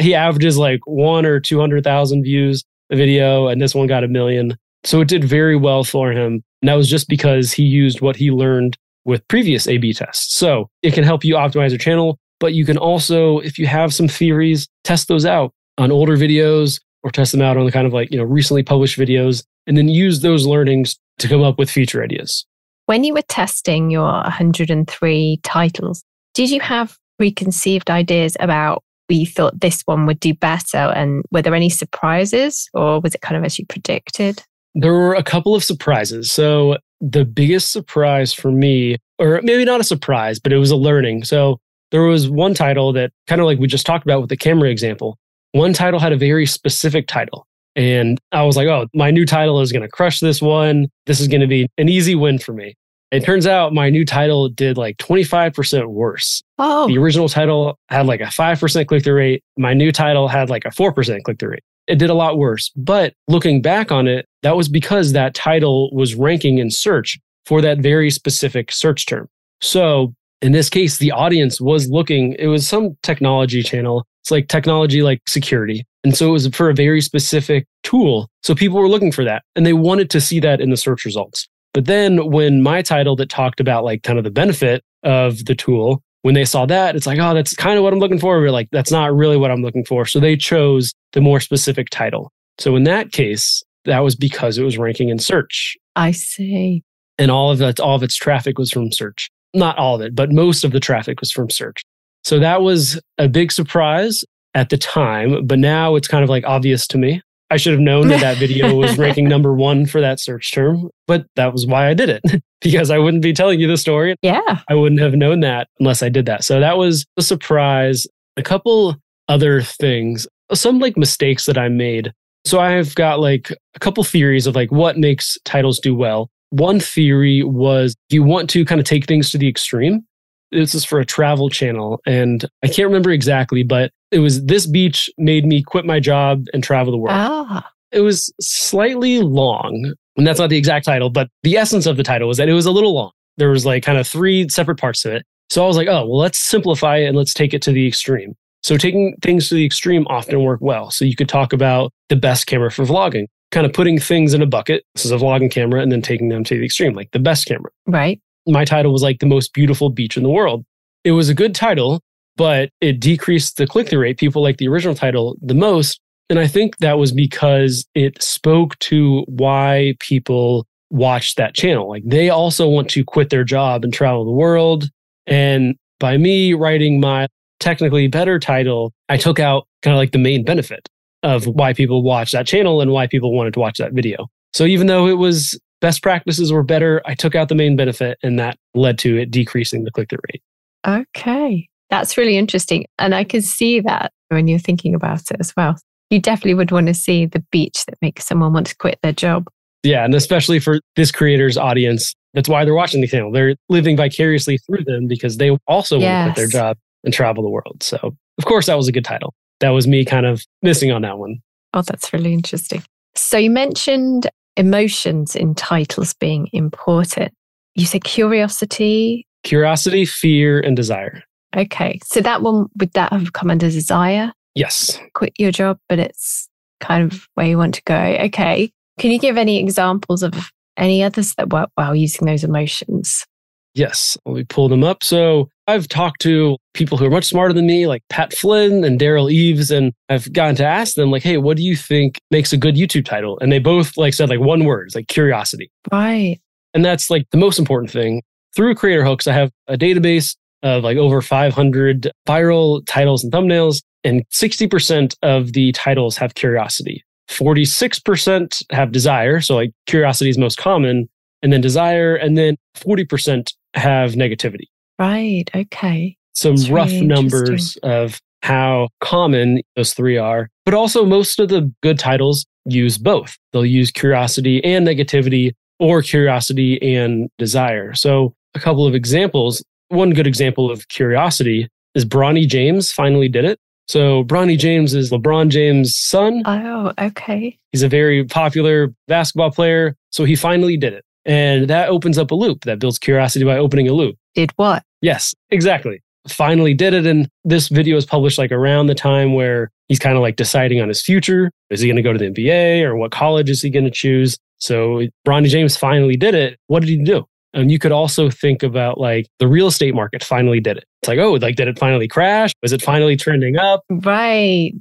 He 0.00 0.14
averages 0.14 0.58
like 0.58 0.80
one 0.86 1.24
or 1.24 1.38
200,000 1.38 2.24
views 2.24 2.64
video, 2.96 3.48
and 3.48 3.60
this 3.60 3.74
one 3.74 3.86
got 3.86 4.04
a 4.04 4.08
million. 4.08 4.56
So 4.84 5.00
it 5.00 5.08
did 5.08 5.24
very 5.24 5.56
well 5.56 5.84
for 5.84 6.12
him. 6.12 6.42
And 6.60 6.68
that 6.68 6.74
was 6.74 6.88
just 6.88 7.08
because 7.08 7.52
he 7.52 7.62
used 7.62 8.00
what 8.00 8.16
he 8.16 8.30
learned 8.30 8.76
with 9.04 9.26
previous 9.28 9.66
A 9.66 9.78
B 9.78 9.92
tests. 9.92 10.36
So 10.36 10.68
it 10.82 10.94
can 10.94 11.04
help 11.04 11.24
you 11.24 11.34
optimize 11.34 11.70
your 11.70 11.78
channel, 11.78 12.18
but 12.40 12.54
you 12.54 12.64
can 12.64 12.78
also, 12.78 13.38
if 13.38 13.58
you 13.58 13.66
have 13.66 13.94
some 13.94 14.08
theories, 14.08 14.68
test 14.84 15.08
those 15.08 15.26
out 15.26 15.52
on 15.78 15.90
older 15.90 16.16
videos 16.16 16.80
or 17.02 17.10
test 17.10 17.32
them 17.32 17.42
out 17.42 17.56
on 17.56 17.64
the 17.64 17.72
kind 17.72 17.86
of 17.86 17.92
like, 17.92 18.10
you 18.10 18.18
know, 18.18 18.24
recently 18.24 18.62
published 18.62 18.98
videos 18.98 19.44
and 19.66 19.76
then 19.76 19.88
use 19.88 20.20
those 20.20 20.46
learnings 20.46 20.98
to 21.18 21.28
come 21.28 21.42
up 21.42 21.58
with 21.58 21.70
future 21.70 22.02
ideas. 22.02 22.46
When 22.86 23.04
you 23.04 23.14
were 23.14 23.22
testing 23.22 23.90
your 23.90 24.04
103 24.04 25.40
titles, 25.42 26.04
did 26.34 26.50
you 26.50 26.60
have 26.60 26.96
preconceived 27.18 27.90
ideas 27.90 28.36
about 28.40 28.82
you 29.08 29.26
thought 29.26 29.60
this 29.60 29.82
one 29.82 30.06
would 30.06 30.20
do 30.20 30.34
better? 30.34 30.76
And 30.76 31.24
were 31.30 31.42
there 31.42 31.54
any 31.54 31.68
surprises 31.68 32.68
or 32.74 33.00
was 33.00 33.14
it 33.14 33.20
kind 33.20 33.36
of 33.36 33.44
as 33.44 33.58
you 33.58 33.66
predicted? 33.66 34.42
There 34.74 34.92
were 34.92 35.14
a 35.14 35.22
couple 35.22 35.54
of 35.54 35.64
surprises. 35.64 36.32
So, 36.32 36.78
the 37.00 37.24
biggest 37.24 37.72
surprise 37.72 38.32
for 38.32 38.50
me, 38.50 38.96
or 39.18 39.40
maybe 39.42 39.64
not 39.64 39.80
a 39.80 39.84
surprise, 39.84 40.38
but 40.38 40.52
it 40.52 40.58
was 40.58 40.70
a 40.70 40.76
learning. 40.76 41.24
So, 41.24 41.58
there 41.90 42.02
was 42.02 42.30
one 42.30 42.54
title 42.54 42.92
that 42.94 43.12
kind 43.26 43.40
of 43.40 43.46
like 43.46 43.58
we 43.58 43.66
just 43.66 43.84
talked 43.84 44.04
about 44.04 44.20
with 44.20 44.30
the 44.30 44.36
camera 44.36 44.70
example. 44.70 45.18
One 45.52 45.74
title 45.74 46.00
had 46.00 46.12
a 46.12 46.16
very 46.16 46.46
specific 46.46 47.06
title. 47.06 47.46
And 47.76 48.18
I 48.32 48.42
was 48.42 48.56
like, 48.56 48.68
oh, 48.68 48.86
my 48.94 49.10
new 49.10 49.24
title 49.24 49.60
is 49.60 49.72
going 49.72 49.82
to 49.82 49.88
crush 49.88 50.20
this 50.20 50.42
one. 50.42 50.88
This 51.06 51.20
is 51.20 51.28
going 51.28 51.40
to 51.40 51.46
be 51.46 51.68
an 51.78 51.88
easy 51.88 52.14
win 52.14 52.38
for 52.38 52.52
me. 52.52 52.74
It 53.12 53.24
turns 53.24 53.46
out 53.46 53.74
my 53.74 53.90
new 53.90 54.06
title 54.06 54.48
did 54.48 54.78
like 54.78 54.96
25% 54.96 55.86
worse. 55.88 56.42
Oh, 56.58 56.88
The 56.88 56.96
original 56.96 57.28
title 57.28 57.78
had 57.90 58.06
like 58.06 58.22
a 58.22 58.24
5% 58.24 58.86
click 58.86 59.04
through 59.04 59.14
rate. 59.14 59.44
My 59.58 59.74
new 59.74 59.92
title 59.92 60.28
had 60.28 60.48
like 60.48 60.64
a 60.64 60.70
4% 60.70 61.22
click 61.22 61.38
through 61.38 61.50
rate. 61.50 61.62
It 61.86 61.98
did 61.98 62.08
a 62.08 62.14
lot 62.14 62.38
worse. 62.38 62.70
But 62.74 63.12
looking 63.28 63.60
back 63.60 63.92
on 63.92 64.08
it, 64.08 64.26
that 64.42 64.56
was 64.56 64.68
because 64.70 65.12
that 65.12 65.34
title 65.34 65.94
was 65.94 66.14
ranking 66.14 66.56
in 66.56 66.70
search 66.70 67.18
for 67.44 67.60
that 67.60 67.78
very 67.80 68.10
specific 68.10 68.72
search 68.72 69.04
term. 69.04 69.28
So 69.60 70.14
in 70.40 70.52
this 70.52 70.70
case, 70.70 70.96
the 70.96 71.12
audience 71.12 71.60
was 71.60 71.90
looking, 71.90 72.34
it 72.38 72.46
was 72.46 72.66
some 72.66 72.96
technology 73.02 73.62
channel. 73.62 74.06
It's 74.22 74.30
like 74.30 74.48
technology, 74.48 75.02
like 75.02 75.20
security. 75.28 75.84
And 76.02 76.16
so 76.16 76.28
it 76.28 76.32
was 76.32 76.46
for 76.48 76.70
a 76.70 76.74
very 76.74 77.02
specific 77.02 77.66
tool. 77.82 78.30
So 78.42 78.54
people 78.54 78.78
were 78.78 78.88
looking 78.88 79.12
for 79.12 79.24
that 79.24 79.42
and 79.54 79.66
they 79.66 79.74
wanted 79.74 80.08
to 80.10 80.20
see 80.20 80.40
that 80.40 80.62
in 80.62 80.70
the 80.70 80.76
search 80.78 81.04
results. 81.04 81.46
But 81.74 81.86
then 81.86 82.30
when 82.30 82.62
my 82.62 82.82
title 82.82 83.16
that 83.16 83.30
talked 83.30 83.60
about 83.60 83.84
like 83.84 84.02
kind 84.02 84.18
of 84.18 84.24
the 84.24 84.30
benefit 84.30 84.84
of 85.02 85.44
the 85.46 85.54
tool, 85.54 86.02
when 86.22 86.34
they 86.34 86.44
saw 86.44 86.66
that, 86.66 86.94
it's 86.94 87.06
like, 87.06 87.18
oh, 87.18 87.34
that's 87.34 87.54
kind 87.54 87.76
of 87.76 87.82
what 87.82 87.92
I'm 87.92 87.98
looking 87.98 88.18
for. 88.18 88.38
We're 88.38 88.50
like, 88.50 88.68
that's 88.70 88.90
not 88.90 89.14
really 89.14 89.36
what 89.36 89.50
I'm 89.50 89.62
looking 89.62 89.84
for. 89.84 90.06
So 90.06 90.20
they 90.20 90.36
chose 90.36 90.92
the 91.12 91.20
more 91.20 91.40
specific 91.40 91.90
title. 91.90 92.32
So 92.58 92.76
in 92.76 92.84
that 92.84 93.12
case, 93.12 93.62
that 93.84 94.00
was 94.00 94.14
because 94.14 94.58
it 94.58 94.62
was 94.62 94.78
ranking 94.78 95.08
in 95.08 95.18
search. 95.18 95.76
I 95.96 96.12
see. 96.12 96.84
And 97.18 97.30
all 97.30 97.50
of 97.50 97.58
that, 97.58 97.80
all 97.80 97.96
of 97.96 98.02
its 98.02 98.16
traffic 98.16 98.58
was 98.58 98.70
from 98.70 98.92
search. 98.92 99.30
Not 99.54 99.76
all 99.78 99.96
of 99.96 100.00
it, 100.00 100.14
but 100.14 100.30
most 100.30 100.64
of 100.64 100.72
the 100.72 100.80
traffic 100.80 101.20
was 101.20 101.32
from 101.32 101.50
search. 101.50 101.82
So 102.24 102.38
that 102.38 102.62
was 102.62 103.00
a 103.18 103.28
big 103.28 103.50
surprise 103.50 104.24
at 104.54 104.68
the 104.68 104.78
time, 104.78 105.46
but 105.46 105.58
now 105.58 105.96
it's 105.96 106.08
kind 106.08 106.22
of 106.22 106.30
like 106.30 106.44
obvious 106.44 106.86
to 106.88 106.98
me. 106.98 107.20
I 107.52 107.58
should 107.58 107.74
have 107.74 107.82
known 107.82 108.08
that 108.08 108.22
that 108.22 108.38
video 108.38 108.74
was 108.74 108.96
ranking 108.98 109.28
number 109.28 109.52
one 109.52 109.84
for 109.84 110.00
that 110.00 110.18
search 110.18 110.52
term, 110.52 110.88
but 111.06 111.26
that 111.36 111.52
was 111.52 111.66
why 111.66 111.86
I 111.86 111.92
did 111.92 112.08
it 112.08 112.42
because 112.62 112.90
I 112.90 112.96
wouldn't 112.96 113.22
be 113.22 113.34
telling 113.34 113.60
you 113.60 113.68
the 113.68 113.76
story. 113.76 114.16
Yeah. 114.22 114.60
I 114.70 114.74
wouldn't 114.74 115.02
have 115.02 115.12
known 115.12 115.40
that 115.40 115.68
unless 115.78 116.02
I 116.02 116.08
did 116.08 116.24
that. 116.24 116.44
So 116.44 116.60
that 116.60 116.78
was 116.78 117.04
a 117.18 117.22
surprise. 117.22 118.06
A 118.38 118.42
couple 118.42 118.96
other 119.28 119.60
things, 119.60 120.26
some 120.54 120.78
like 120.78 120.96
mistakes 120.96 121.44
that 121.44 121.58
I 121.58 121.68
made. 121.68 122.14
So 122.46 122.58
I've 122.58 122.94
got 122.94 123.20
like 123.20 123.52
a 123.74 123.78
couple 123.80 124.02
theories 124.02 124.46
of 124.46 124.54
like 124.54 124.72
what 124.72 124.96
makes 124.96 125.36
titles 125.44 125.78
do 125.78 125.94
well. 125.94 126.30
One 126.48 126.80
theory 126.80 127.42
was 127.42 127.94
you 128.08 128.22
want 128.22 128.48
to 128.50 128.64
kind 128.64 128.80
of 128.80 128.86
take 128.86 129.06
things 129.06 129.30
to 129.32 129.38
the 129.38 129.48
extreme. 129.48 130.06
This 130.52 130.74
is 130.74 130.84
for 130.84 131.00
a 131.00 131.04
travel 131.04 131.48
channel. 131.50 132.00
And 132.06 132.44
I 132.62 132.68
can't 132.68 132.86
remember 132.86 133.10
exactly, 133.10 133.62
but 133.62 133.90
it 134.10 134.20
was 134.20 134.44
this 134.44 134.66
beach 134.66 135.10
made 135.18 135.46
me 135.46 135.62
quit 135.62 135.84
my 135.84 135.98
job 135.98 136.46
and 136.52 136.62
travel 136.62 136.92
the 136.92 136.98
world. 136.98 137.16
Ah. 137.18 137.68
It 137.90 138.00
was 138.00 138.32
slightly 138.40 139.20
long. 139.20 139.94
And 140.16 140.26
that's 140.26 140.38
not 140.38 140.50
the 140.50 140.58
exact 140.58 140.84
title, 140.84 141.10
but 141.10 141.28
the 141.42 141.56
essence 141.56 141.86
of 141.86 141.96
the 141.96 142.02
title 142.02 142.28
was 142.28 142.36
that 142.36 142.48
it 142.48 142.52
was 142.52 142.66
a 142.66 142.70
little 142.70 142.94
long. 142.94 143.12
There 143.38 143.48
was 143.48 143.64
like 143.64 143.82
kind 143.82 143.98
of 143.98 144.06
three 144.06 144.48
separate 144.48 144.78
parts 144.78 145.02
to 145.02 145.16
it. 145.16 145.26
So 145.48 145.64
I 145.64 145.66
was 145.66 145.76
like, 145.76 145.88
oh, 145.88 146.06
well, 146.06 146.18
let's 146.18 146.38
simplify 146.38 146.98
it 146.98 147.06
and 147.06 147.16
let's 147.16 147.34
take 147.34 147.54
it 147.54 147.62
to 147.62 147.72
the 147.72 147.86
extreme. 147.86 148.34
So 148.62 148.76
taking 148.76 149.16
things 149.22 149.48
to 149.48 149.54
the 149.54 149.64
extreme 149.64 150.06
often 150.08 150.42
work 150.42 150.60
well. 150.62 150.90
So 150.90 151.04
you 151.04 151.16
could 151.16 151.28
talk 151.28 151.52
about 151.52 151.92
the 152.08 152.16
best 152.16 152.46
camera 152.46 152.70
for 152.70 152.84
vlogging, 152.84 153.26
kind 153.50 153.66
of 153.66 153.72
putting 153.72 153.98
things 153.98 154.34
in 154.34 154.42
a 154.42 154.46
bucket. 154.46 154.84
This 154.94 155.04
is 155.04 155.10
a 155.10 155.16
vlogging 155.16 155.50
camera 155.50 155.80
and 155.80 155.90
then 155.90 156.02
taking 156.02 156.28
them 156.28 156.44
to 156.44 156.58
the 156.58 156.64
extreme, 156.64 156.94
like 156.94 157.10
the 157.12 157.18
best 157.18 157.46
camera. 157.46 157.70
Right. 157.86 158.20
My 158.46 158.64
title 158.64 158.92
was 158.92 159.02
like 159.02 159.20
the 159.20 159.26
most 159.26 159.52
beautiful 159.52 159.90
beach 159.90 160.16
in 160.16 160.22
the 160.22 160.28
world. 160.28 160.64
It 161.04 161.12
was 161.12 161.28
a 161.28 161.34
good 161.34 161.54
title, 161.54 162.00
but 162.36 162.70
it 162.80 163.00
decreased 163.00 163.56
the 163.56 163.66
click 163.66 163.88
through 163.88 164.00
rate. 164.00 164.18
People 164.18 164.42
like 164.42 164.58
the 164.58 164.68
original 164.68 164.94
title 164.94 165.36
the 165.42 165.54
most. 165.54 166.00
And 166.30 166.38
I 166.38 166.46
think 166.46 166.78
that 166.78 166.98
was 166.98 167.12
because 167.12 167.86
it 167.94 168.22
spoke 168.22 168.78
to 168.80 169.24
why 169.28 169.94
people 169.98 170.66
watch 170.90 171.34
that 171.34 171.54
channel. 171.54 171.88
Like 171.88 172.02
they 172.06 172.30
also 172.30 172.68
want 172.68 172.88
to 172.90 173.04
quit 173.04 173.30
their 173.30 173.44
job 173.44 173.84
and 173.84 173.92
travel 173.92 174.24
the 174.24 174.30
world. 174.30 174.88
And 175.26 175.76
by 175.98 176.16
me 176.16 176.54
writing 176.54 177.00
my 177.00 177.28
technically 177.60 178.08
better 178.08 178.38
title, 178.38 178.92
I 179.08 179.16
took 179.16 179.38
out 179.38 179.66
kind 179.82 179.94
of 179.94 179.98
like 179.98 180.12
the 180.12 180.18
main 180.18 180.44
benefit 180.44 180.88
of 181.22 181.46
why 181.46 181.72
people 181.72 182.02
watch 182.02 182.32
that 182.32 182.46
channel 182.46 182.80
and 182.80 182.90
why 182.92 183.06
people 183.06 183.34
wanted 183.34 183.54
to 183.54 183.60
watch 183.60 183.78
that 183.78 183.92
video. 183.92 184.28
So 184.52 184.64
even 184.64 184.86
though 184.86 185.06
it 185.06 185.18
was 185.18 185.58
best 185.82 186.02
practices 186.02 186.50
were 186.50 186.62
better, 186.62 187.02
I 187.04 187.14
took 187.14 187.34
out 187.34 187.50
the 187.50 187.54
main 187.54 187.76
benefit 187.76 188.16
and 188.22 188.38
that 188.38 188.56
led 188.74 188.98
to 189.00 189.18
it 189.18 189.30
decreasing 189.30 189.84
the 189.84 189.90
click 189.90 190.08
through 190.08 190.20
rate. 190.32 190.42
Okay. 190.86 191.68
That's 191.90 192.16
really 192.16 192.38
interesting. 192.38 192.86
And 192.98 193.14
I 193.14 193.24
can 193.24 193.42
see 193.42 193.80
that 193.80 194.12
when 194.30 194.48
you're 194.48 194.58
thinking 194.58 194.94
about 194.94 195.30
it 195.30 195.36
as 195.38 195.52
well. 195.56 195.76
You 196.08 196.20
definitely 196.20 196.54
would 196.54 196.70
want 196.70 196.86
to 196.86 196.94
see 196.94 197.26
the 197.26 197.44
beach 197.50 197.84
that 197.86 197.98
makes 198.00 198.24
someone 198.24 198.52
want 198.52 198.68
to 198.68 198.76
quit 198.76 198.98
their 199.02 199.12
job. 199.12 199.46
Yeah. 199.82 200.04
And 200.04 200.14
especially 200.14 200.58
for 200.58 200.80
this 200.96 201.10
creator's 201.10 201.58
audience, 201.58 202.14
that's 202.32 202.48
why 202.48 202.64
they're 202.64 202.74
watching 202.74 203.00
the 203.00 203.08
channel. 203.08 203.32
They're 203.32 203.56
living 203.68 203.96
vicariously 203.96 204.58
through 204.58 204.84
them 204.84 205.06
because 205.06 205.36
they 205.36 205.50
also 205.66 205.98
yes. 205.98 206.26
want 206.26 206.36
to 206.36 206.40
quit 206.40 206.52
their 206.52 206.60
job 206.60 206.78
and 207.04 207.12
travel 207.12 207.42
the 207.42 207.50
world. 207.50 207.82
So, 207.82 207.98
of 208.38 208.44
course, 208.44 208.66
that 208.66 208.76
was 208.76 208.88
a 208.88 208.92
good 208.92 209.04
title. 209.04 209.34
That 209.60 209.70
was 209.70 209.86
me 209.86 210.04
kind 210.04 210.26
of 210.26 210.44
missing 210.62 210.92
on 210.92 211.02
that 211.02 211.18
one. 211.18 211.38
Oh, 211.74 211.82
that's 211.82 212.12
really 212.12 212.32
interesting. 212.32 212.82
So, 213.14 213.36
you 213.36 213.50
mentioned 213.50 214.30
emotions 214.56 215.34
in 215.34 215.54
titles 215.54 216.14
being 216.14 216.48
important. 216.52 217.32
You 217.74 217.86
said 217.86 218.04
curiosity, 218.04 219.26
curiosity, 219.42 220.04
fear, 220.04 220.60
and 220.60 220.76
desire. 220.76 221.22
Okay. 221.56 221.98
So, 222.04 222.20
that 222.20 222.42
one, 222.42 222.66
would 222.78 222.92
that 222.92 223.12
have 223.12 223.32
come 223.32 223.50
under 223.50 223.70
desire? 223.70 224.32
Yes. 224.54 224.98
Quit 225.14 225.32
your 225.38 225.50
job, 225.50 225.78
but 225.88 225.98
it's 225.98 226.48
kind 226.80 227.10
of 227.10 227.28
where 227.34 227.46
you 227.46 227.58
want 227.58 227.74
to 227.74 227.82
go. 227.84 227.94
Okay. 227.94 228.70
Can 228.98 229.10
you 229.10 229.18
give 229.18 229.38
any 229.38 229.58
examples 229.58 230.22
of 230.22 230.50
any 230.76 231.02
others 231.02 231.34
that 231.34 231.50
work 231.50 231.70
well 231.76 231.94
using 231.94 232.26
those 232.26 232.44
emotions? 232.44 233.26
Yes, 233.74 234.18
we 234.26 234.44
pull 234.44 234.68
them 234.68 234.84
up. 234.84 235.02
So 235.02 235.48
I've 235.66 235.88
talked 235.88 236.20
to 236.22 236.56
people 236.74 236.98
who 236.98 237.06
are 237.06 237.10
much 237.10 237.26
smarter 237.26 237.54
than 237.54 237.66
me, 237.66 237.86
like 237.86 238.02
Pat 238.08 238.32
Flynn 238.34 238.84
and 238.84 238.98
Derral 238.98 239.30
Eves, 239.30 239.70
and 239.70 239.92
I've 240.08 240.32
gotten 240.32 240.56
to 240.56 240.66
ask 240.66 240.94
them, 240.94 241.10
like, 241.10 241.22
hey, 241.22 241.36
what 241.36 241.56
do 241.56 241.62
you 241.62 241.76
think 241.76 242.18
makes 242.30 242.52
a 242.52 242.56
good 242.56 242.74
YouTube 242.74 243.04
title? 243.04 243.38
And 243.40 243.52
they 243.52 243.58
both 243.58 243.96
like 243.96 244.14
said 244.14 244.28
like 244.28 244.40
one 244.40 244.64
word, 244.64 244.90
like 244.94 245.08
curiosity. 245.08 245.70
Right. 245.90 246.40
And 246.74 246.84
that's 246.84 247.10
like 247.10 247.28
the 247.30 247.38
most 247.38 247.58
important 247.58 247.90
thing. 247.90 248.22
Through 248.56 248.74
Creator 248.74 249.04
Hooks, 249.04 249.26
I 249.26 249.32
have 249.32 249.50
a 249.68 249.76
database 249.76 250.36
of 250.62 250.84
like 250.84 250.96
over 250.96 251.22
500 251.22 252.10
viral 252.26 252.84
titles 252.86 253.24
and 253.24 253.32
thumbnails, 253.32 253.82
and 254.04 254.28
60% 254.30 255.14
of 255.22 255.52
the 255.52 255.72
titles 255.72 256.16
have 256.16 256.34
curiosity. 256.34 257.04
46% 257.30 258.62
have 258.70 258.92
desire. 258.92 259.40
So 259.40 259.54
like 259.54 259.72
curiosity 259.86 260.28
is 260.28 260.38
most 260.38 260.58
common, 260.58 261.08
and 261.42 261.52
then 261.52 261.60
desire, 261.60 262.14
and 262.14 262.36
then 262.36 262.56
40% 262.76 263.52
have 263.74 264.12
negativity. 264.12 264.66
Right. 265.02 265.50
Okay. 265.52 266.16
Some 266.34 266.54
That's 266.54 266.70
rough 266.70 266.90
really 266.90 267.06
numbers 267.06 267.76
of 267.82 268.20
how 268.42 268.88
common 269.00 269.62
those 269.74 269.94
three 269.94 270.16
are. 270.16 270.48
But 270.64 270.74
also, 270.74 271.04
most 271.04 271.40
of 271.40 271.48
the 271.48 271.72
good 271.82 271.98
titles 271.98 272.46
use 272.66 272.98
both. 272.98 273.36
They'll 273.52 273.66
use 273.66 273.90
curiosity 273.90 274.62
and 274.64 274.86
negativity, 274.86 275.54
or 275.80 276.02
curiosity 276.02 276.80
and 276.94 277.28
desire. 277.36 277.94
So, 277.94 278.32
a 278.54 278.60
couple 278.60 278.86
of 278.86 278.94
examples. 278.94 279.64
One 279.88 280.10
good 280.10 280.28
example 280.28 280.70
of 280.70 280.86
curiosity 280.86 281.68
is 281.96 282.04
Bronny 282.04 282.46
James 282.46 282.92
finally 282.92 283.28
did 283.28 283.44
it. 283.44 283.58
So, 283.88 284.22
Bronny 284.22 284.56
James 284.56 284.94
is 284.94 285.10
LeBron 285.10 285.48
James' 285.48 285.96
son. 285.96 286.42
Oh, 286.44 286.92
okay. 286.96 287.58
He's 287.72 287.82
a 287.82 287.88
very 287.88 288.24
popular 288.24 288.94
basketball 289.08 289.50
player. 289.50 289.96
So, 290.10 290.22
he 290.22 290.36
finally 290.36 290.76
did 290.76 290.92
it. 290.92 291.04
And 291.24 291.68
that 291.68 291.88
opens 291.88 292.18
up 292.18 292.30
a 292.30 292.34
loop 292.34 292.64
that 292.64 292.78
builds 292.78 292.98
curiosity 292.98 293.44
by 293.44 293.56
opening 293.56 293.88
a 293.88 293.92
loop. 293.92 294.16
Did 294.34 294.50
what? 294.56 294.82
Yes, 295.00 295.34
exactly. 295.50 296.02
Finally 296.28 296.74
did 296.74 296.94
it. 296.94 297.06
And 297.06 297.28
this 297.44 297.68
video 297.68 297.96
is 297.96 298.06
published 298.06 298.38
like 298.38 298.52
around 298.52 298.86
the 298.86 298.94
time 298.94 299.34
where 299.34 299.70
he's 299.88 299.98
kind 299.98 300.16
of 300.16 300.22
like 300.22 300.36
deciding 300.36 300.80
on 300.80 300.88
his 300.88 301.02
future. 301.02 301.50
Is 301.70 301.80
he 301.80 301.88
going 301.88 301.96
to 301.96 302.02
go 302.02 302.12
to 302.12 302.18
the 302.18 302.30
NBA 302.30 302.82
or 302.82 302.96
what 302.96 303.10
college 303.10 303.50
is 303.50 303.62
he 303.62 303.70
going 303.70 303.84
to 303.84 303.90
choose? 303.90 304.38
So 304.58 305.02
Bronny 305.26 305.48
James 305.48 305.76
finally 305.76 306.16
did 306.16 306.34
it. 306.34 306.58
What 306.68 306.80
did 306.80 306.88
he 306.88 307.02
do? 307.02 307.24
And 307.54 307.70
you 307.70 307.78
could 307.78 307.92
also 307.92 308.30
think 308.30 308.62
about 308.62 308.98
like 308.98 309.26
the 309.38 309.48
real 309.48 309.66
estate 309.66 309.94
market 309.94 310.24
finally 310.24 310.60
did 310.60 310.78
it. 310.78 310.84
It's 311.02 311.08
like, 311.08 311.18
oh, 311.18 311.32
like, 311.32 311.56
did 311.56 311.68
it 311.68 311.78
finally 311.78 312.08
crash? 312.08 312.52
Is 312.62 312.72
it 312.72 312.80
finally 312.80 313.16
trending 313.16 313.56
up? 313.56 313.82
Right. 313.90 314.72